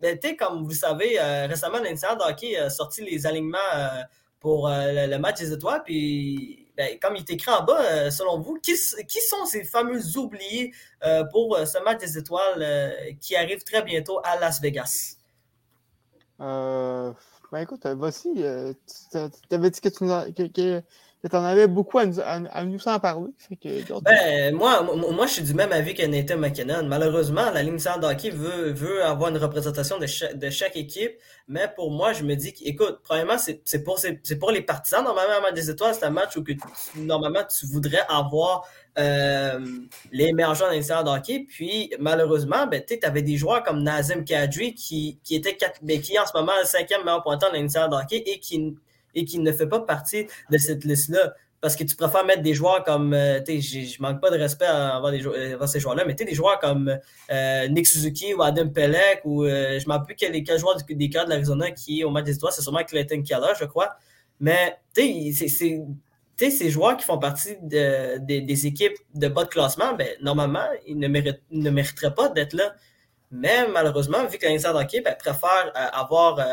[0.00, 3.58] ben, tu sais, comme vous savez, euh, récemment, l'Institut de hockey a sorti les alignements
[3.74, 4.02] euh,
[4.40, 5.82] pour euh, le, match des étoiles.
[5.84, 8.72] Puis, ben, comme il est écrit en bas, euh, selon vous, qui,
[9.06, 10.72] qui sont ces fameux oubliés
[11.04, 15.16] euh, pour ce match des étoiles qui arrive très bientôt à Las Vegas?
[17.50, 18.72] Ben écoute, euh,
[19.12, 20.82] tu t'avais dit que tu, que, que,
[21.26, 22.18] tu en avais beaucoup à nous,
[22.86, 23.30] en parler.
[24.02, 26.84] ben, moi, moi, je suis du même avis que Nathan McKinnon.
[26.84, 31.12] Malheureusement, la ligne sans hockey veut, veut avoir une représentation de chaque, de chaque équipe,
[31.48, 33.98] mais pour moi, je me dis écoute, premièrement, c'est pour,
[34.38, 35.02] pour les partisans.
[35.02, 36.52] Normalement, des étoiles, c'est un match où que
[36.96, 38.64] normalement tu voudrais avoir
[38.98, 39.58] euh,
[40.12, 41.46] les meilleurs joueurs dans hockey.
[41.48, 46.16] Puis, malheureusement, ben, tu avais des joueurs comme Nazem Kadri qui, qui était ben, qui
[46.16, 48.76] en ce moment le cinquième meilleur pointeur dans les hockey et qui
[49.18, 51.34] et qui ne fait pas partie de cette liste-là.
[51.60, 53.12] Parce que tu préfères mettre des joueurs comme.
[53.12, 56.96] Euh, je manque pas de respect envers, euh, ces joueurs-là, mais des joueurs comme
[57.32, 60.76] euh, Nick Suzuki ou Adam Pelek ou je ne me rappelle plus quel, quel joueur
[60.88, 63.64] des cas de l'Arizona qui est au match des étoiles, c'est sûrement Clayton Keller, je
[63.64, 63.96] crois.
[64.38, 70.06] Mais c'est ces joueurs qui font partie de, des équipes de bas de classement, ben,
[70.22, 72.72] normalement, ils ne, ne mériteraient pas d'être là.
[73.30, 76.44] Mais malheureusement, vu que Hockey ben, préfère euh, avoir euh,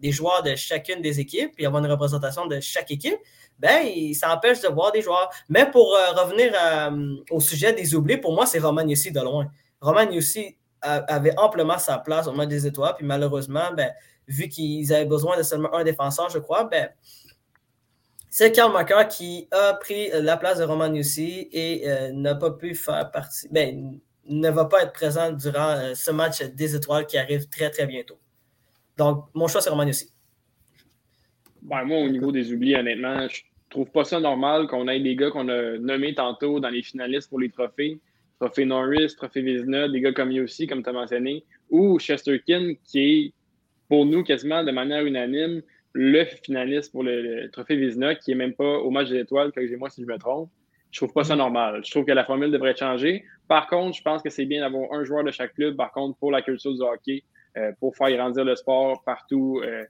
[0.00, 3.18] des joueurs de chacune des équipes et avoir une représentation de chaque équipe,
[3.58, 5.30] ben, ça empêche de voir des joueurs.
[5.48, 6.52] Mais pour euh, revenir
[7.30, 9.50] au sujet des oubliés, pour moi, c'est Roman Yossi de loin.
[9.80, 13.92] Roman Yossi avait amplement sa place au match des étoiles, puis malheureusement, ben,
[14.28, 16.90] vu qu'ils avaient besoin de seulement un défenseur, je crois, ben,
[18.30, 22.74] c'est Karl Macker qui a pris la place de Roman Yossi et n'a pas pu
[22.74, 23.48] faire partie.
[23.50, 23.98] Ben,
[24.28, 27.86] ne va pas être présent durant euh, ce match des étoiles qui arrive très, très
[27.86, 28.18] bientôt.
[28.96, 30.10] Donc, mon choix, c'est Roman aussi.
[31.62, 35.16] Ben, moi, au niveau des oublis, honnêtement, je trouve pas ça normal qu'on ait des
[35.16, 38.00] gars qu'on a nommés tantôt dans les finalistes pour les trophées.
[38.38, 43.00] Trophée Norris, Trophée Vizina, des gars comme aussi, comme tu as mentionné, ou Chesterkin, qui
[43.00, 43.32] est
[43.88, 45.62] pour nous quasiment de manière unanime
[45.92, 49.66] le finaliste pour le, Trophée Vizina, qui n'est même pas au match des étoiles, que
[49.66, 50.50] j'ai moi si je me trompe.
[50.90, 51.82] Je trouve pas ça normal.
[51.84, 53.24] Je trouve que la formule devrait changer.
[53.48, 56.18] Par contre, je pense que c'est bien d'avoir un joueur de chaque club, par contre,
[56.18, 57.22] pour la culture du hockey,
[57.56, 59.84] euh, pour faire grandir le sport partout, euh,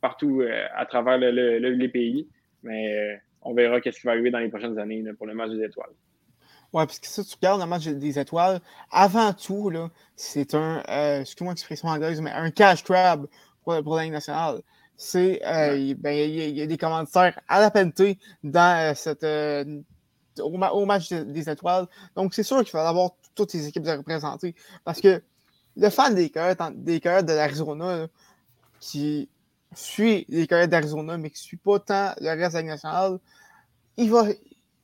[0.00, 2.28] partout euh, à travers les pays.
[2.62, 5.64] Mais on verra ce qui va arriver dans les prochaines années pour le match des
[5.64, 5.92] étoiles.
[6.72, 9.72] Oui, parce que ça, tu regardes le match des étoiles, avant tout,
[10.16, 10.82] c'est un,
[11.20, 13.26] excuse-moi l'expression anglaise, mais un cash grab
[13.62, 14.60] pour, pour nationale.
[14.96, 17.92] C'est, ben, il y, a des commentaires à la peine
[18.42, 19.24] dans cette
[20.40, 21.86] au, match des étoiles.
[22.14, 24.54] Donc, c'est sûr qu'il va avoir toutes ces équipes à représenter.
[24.84, 25.22] Parce que
[25.76, 28.06] le fan des cœurs des de l'Arizona,
[28.80, 29.28] qui
[29.74, 33.18] suit les cœurs d'Arizona, mais qui ne suit pas tant le reste de la nationale,
[33.96, 34.26] il va,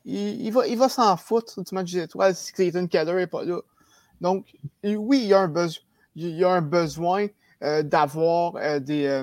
[0.04, 3.44] il, va, il va s'en foutre du match des étoiles si Clayton Keller n'est pas
[3.44, 3.60] là.
[4.20, 4.46] Donc,
[4.84, 7.26] oui, il y a un, besoin
[7.82, 9.22] d'avoir des.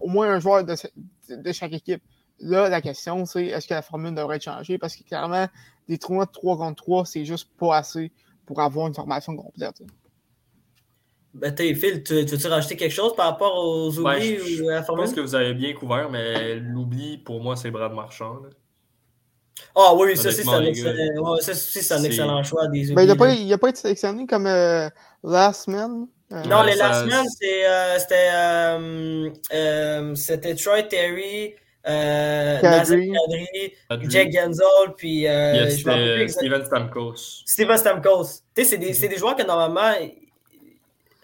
[0.00, 2.02] Au moins un joueur de chaque équipe.
[2.40, 4.78] Là, la question, c'est est-ce que la formule devrait être changée?
[4.78, 5.46] Parce que clairement,
[5.88, 8.12] des tournois de 3 contre 3, c'est juste pas assez
[8.46, 9.82] pour avoir une formation complète.
[11.32, 14.74] Ben, Phil, tu, tu veux rajouter quelque chose par rapport aux ben, oublis ou à
[14.74, 15.04] la formule?
[15.04, 18.40] Je pense que vous avez bien couvert, mais l'oubli, pour moi, c'est Brad Marchand.
[19.76, 21.34] Ah oui, ça, c'est un, excellent...
[21.34, 23.42] un excellent choix des ben, oublis.
[23.42, 24.88] il n'a pas, été sélectionné comme euh,
[25.22, 26.08] Last Man.
[26.32, 27.26] Euh, non, les Last Man,
[29.52, 31.54] euh, c'était Troy Terry,
[31.86, 33.12] euh, Kadri,
[34.08, 37.42] Jack Gensel, puis euh, Steven Stamkos.
[37.46, 38.42] Steven Stamkos.
[38.54, 39.92] C'est des, des, joueurs qui normalement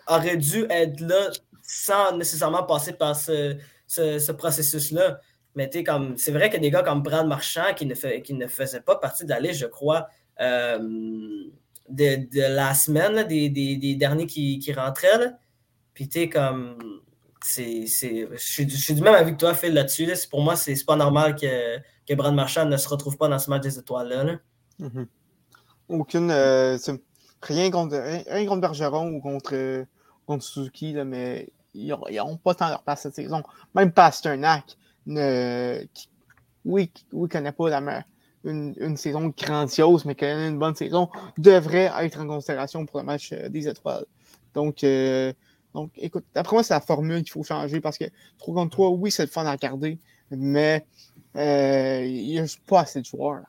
[0.07, 1.31] auraient dû être là
[1.63, 5.21] sans nécessairement passer par ce, ce, ce processus-là.
[5.55, 8.47] Mais comme c'est vrai que des gars comme Brad Marchand qui ne, fait, qui ne
[8.47, 10.07] faisaient pas partie de la liste, je crois,
[10.41, 10.79] euh,
[11.89, 15.19] de, de, la semaine, des, des, des, derniers qui, qui rentraient.
[15.19, 15.33] Là.
[15.95, 17.01] Puis tu comme
[17.55, 20.09] je, suis, du même avis que toi, Phil, là-dessus.
[20.30, 23.51] Pour moi, c'est, pas normal que, que Brad Marchand ne se retrouve pas dans ce
[23.51, 24.38] match des étoiles-là.
[24.80, 25.07] Mm-hmm.
[25.88, 26.30] Aucune.
[26.30, 26.78] Euh,
[27.42, 27.97] rien, contre,
[28.47, 29.84] contre Bergeron ou contre,
[30.26, 33.42] contre Suzuki, là, mais ils n'ont pas tant leur place cette saison.
[33.74, 34.76] Même Pasternak,
[35.07, 36.09] ne, qui,
[36.64, 38.05] oui, oui, connaît pas la,
[38.44, 43.07] une, une, saison grandiose, mais connaît une bonne saison, devrait être en considération pour le
[43.07, 44.07] match euh, des étoiles.
[44.55, 45.32] Donc, euh,
[45.77, 48.07] donc, écoute, d'après moi, c'est la formule qu'il faut changer parce que
[48.39, 49.99] 3 contre 3, oui, c'est le fun à regarder,
[50.31, 50.87] mais
[51.37, 53.43] euh, il n'y a pas assez de joueurs.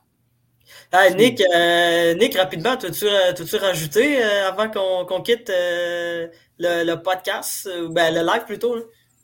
[1.15, 8.43] Nick, euh, Nick, rapidement, as-tu euh, rajouté avant qu'on quitte le, podcast, ben, le live
[8.45, 8.75] plutôt?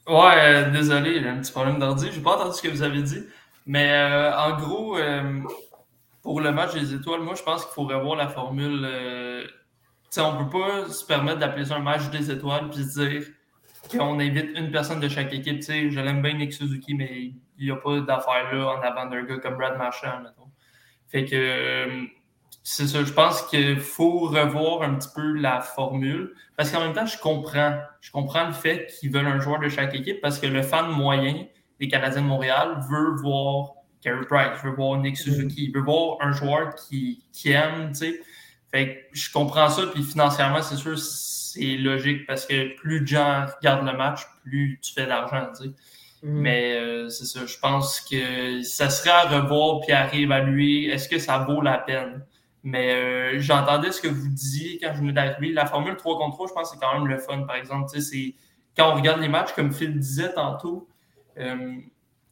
[0.07, 2.07] Ouais, désolé, j'ai un petit problème d'ordi.
[2.09, 3.21] Je n'ai pas entendu ce que vous avez dit.
[3.65, 3.93] Mais
[4.33, 4.97] en gros,
[6.21, 8.87] pour le match des étoiles, moi, je pense qu'il faut revoir la formule
[10.21, 13.23] on ne peut pas se permettre d'appeler ça un match des étoiles puis se dire
[13.91, 15.61] qu'on invite une personne de chaque équipe.
[15.61, 19.23] je l'aime bien Nick Suzuki, mais il n'y a pas d'affaire là en avant d'un
[19.23, 20.23] gars comme Brad Marchand.
[21.07, 22.05] Fait que euh,
[22.63, 23.03] c'est ça.
[23.03, 26.33] Je pense qu'il faut revoir un petit peu la formule.
[26.55, 27.77] Parce qu'en même temps, je comprends.
[28.01, 30.89] Je comprends le fait qu'ils veulent un joueur de chaque équipe parce que le fan
[30.89, 31.45] moyen,
[31.79, 36.31] des Canadiens de Montréal veut voir Carey Price, veut voir Nick Suzuki, veut voir un
[36.31, 38.21] joueur qui, qui aime, tu sais.
[38.73, 43.07] Fait que je comprends ça, puis financièrement, c'est sûr, c'est logique parce que plus de
[43.07, 45.69] gens regardent le match, plus tu fais d'argent, tu sais.
[46.23, 46.39] Mm.
[46.41, 50.85] Mais euh, c'est ça, je pense que ça serait à revoir puis à réévaluer.
[50.85, 52.25] Est-ce que ça vaut la peine?
[52.63, 55.51] Mais euh, j'entendais ce que vous disiez quand je venais d'arriver.
[55.51, 57.89] La formule 3 contre 3, je pense que c'est quand même le fun, par exemple.
[57.99, 58.33] C'est,
[58.75, 60.87] quand on regarde les matchs, comme Phil disait tantôt,
[61.37, 61.75] euh,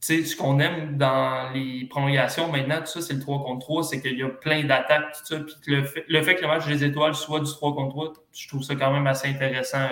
[0.02, 4.00] ce qu'on aime dans les prolongations maintenant, tout ça, c'est le 3 contre 3, c'est
[4.00, 5.38] qu'il y a plein d'attaques, tout ça.
[5.40, 8.12] Puis le fait, le fait, que le match des étoiles soit du 3 contre 3,
[8.32, 9.86] je trouve ça quand même assez intéressant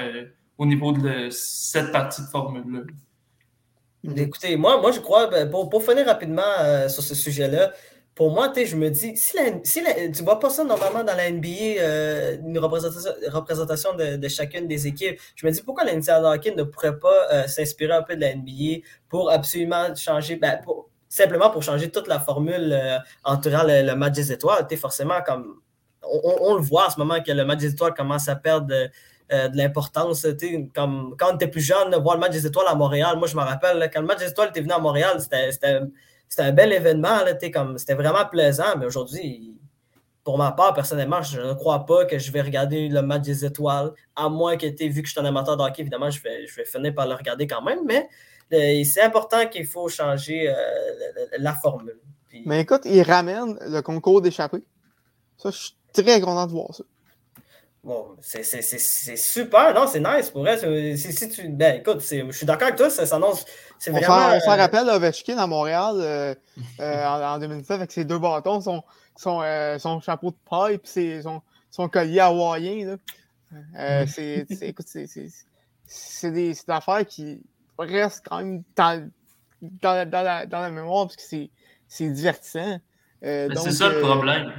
[0.59, 2.81] au niveau de cette partie de formule-là.
[4.17, 7.73] Écoutez, moi, moi je crois, ben, pour, pour finir rapidement euh, sur ce sujet-là,
[8.15, 9.37] pour moi, je me dis, si,
[10.13, 11.49] tu vois pas ça normalement dans la NBA,
[11.79, 15.95] euh, une représentation, de, chacune des équipes, je me dis pourquoi la
[16.33, 20.61] hockey ne pourrait pas euh, s'inspirer un peu de la NBA pour absolument changer, ben,
[21.09, 22.79] simplement pour changer toute la formule
[23.25, 24.67] entourant le, match des étoiles?
[24.77, 25.61] forcément, comme
[26.03, 28.75] on, le voit en ce moment que le match des étoiles commence à perdre
[29.33, 30.27] euh, de l'importance.
[30.75, 33.37] Comme, quand on était plus jeune, voir le match des étoiles à Montréal, moi je
[33.37, 35.81] me rappelle, quand le match des étoiles était venu à Montréal, c'était
[36.39, 37.19] un bel événement.
[37.77, 39.57] C'était vraiment plaisant, mais aujourd'hui,
[40.25, 43.45] pour ma part, personnellement, je ne crois pas que je vais regarder le match des
[43.45, 46.55] étoiles, à moins que, vu que je suis un amateur de évidemment, je vais, je
[46.57, 48.09] vais finir par le regarder quand même, mais
[48.53, 50.55] euh, c'est important qu'il faut changer euh,
[51.39, 51.99] la, formule.
[52.47, 54.63] Mais écoute, il ramène le concours d'échappée.
[55.37, 56.85] Ça, je suis très content de voir ça.
[57.83, 58.43] Bon, c'est
[59.17, 60.99] super, non, c'est nice pour elle.
[60.99, 63.47] Si, tu, ben, écoute, je suis d'accord avec toi, ça s'annonce.
[63.87, 64.39] On vraiment.
[64.41, 66.35] S'en euh, rappelle Ovechkin à Montréal euh,
[66.81, 68.83] euh, en, 2017 avec ses deux bâtons, son,
[69.17, 69.43] son,
[69.79, 72.99] son chapeau de paille et son, son collier hawaïen.
[73.75, 74.07] Là.
[74.07, 77.41] c'est, écoute, c'est des, des, affaires qui
[77.79, 79.11] restent quand même dans,
[79.63, 81.49] dans, dans, la, dans la, mémoire parce que
[81.89, 82.79] c'est divertissant.
[83.23, 84.53] c'est ça le problème.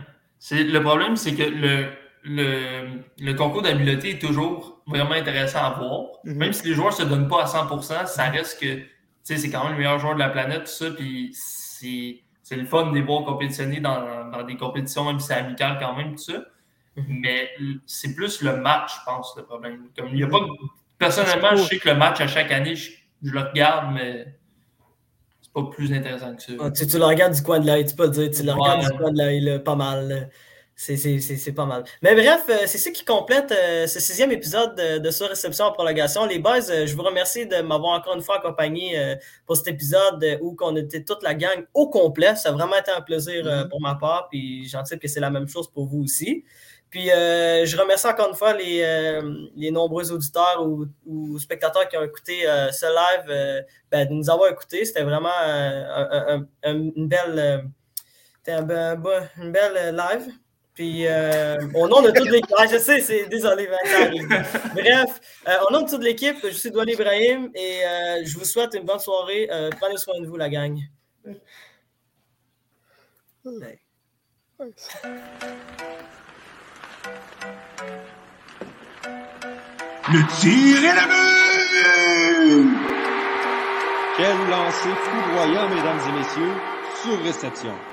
[0.50, 6.06] Le problème, c'est que le le, le concours d'habileté est toujours vraiment intéressant à voir.
[6.24, 6.36] Mhm.
[6.36, 8.82] Même si les joueurs ne se donnent pas à 100%, ça reste que
[9.24, 10.92] c'est quand même le meilleur joueur de la planète, tout ça.
[10.92, 15.36] Puis c'est le fun de les voir compétitionner dans, dans des compétitions, même si c'est
[15.36, 16.44] amical quand même, tout ça.
[16.96, 17.06] Mhm.
[17.08, 17.50] Mais
[17.86, 19.88] c'est plus le match, je pense, le problème.
[19.98, 20.40] Comme, il y a pas,
[20.98, 22.92] personnellement, je sais que le match à chaque année, je,
[23.24, 24.36] le regarde, mais
[25.42, 26.52] c'est pas plus intéressant que ça.
[26.60, 28.30] Ah, tu, le regardes du coin de l'œil, tu peux le dire.
[28.32, 30.30] Tu le regardes du coin de l'œil, pas mal.
[30.82, 31.84] C'est pas mal.
[32.02, 35.72] Mais bref, euh, c'est ça qui complète euh, ce sixième épisode de, de Sur-Réception en
[35.72, 36.26] prolongation.
[36.26, 39.16] Les boys, euh, je vous remercie de m'avoir encore une fois accompagné
[39.46, 42.36] pour cet épisode où on était toute la gang au complet.
[42.36, 43.70] Ça a vraiment été un plaisir mm-hmm.
[43.70, 46.46] pour ma part, puis j'anticipe que c'est la même chose pour vous aussi.
[46.90, 49.22] Puis je remercie encore une fois les,
[49.56, 54.84] les nombreux auditeurs ou, spectateurs qui ont écouté ce live, ben, de nous avoir écoutés.
[54.84, 55.30] C'était vraiment
[56.64, 57.70] une belle,
[58.48, 59.04] un,
[59.38, 60.34] une belle live.
[60.74, 63.68] Puis, euh, au nom de toute l'équipe, ah, je sais, c'est désolé,
[64.74, 68.46] Bref, euh, au nom de toute l'équipe, je suis Douane Ibrahim et euh, je vous
[68.46, 69.50] souhaite une bonne soirée.
[69.52, 70.80] Euh, prenez soin de vous, la gang.
[80.14, 81.22] Le tir est la but!
[84.18, 86.54] Quel lancer foudroyant, mesdames et messieurs,
[87.02, 87.91] sur réception.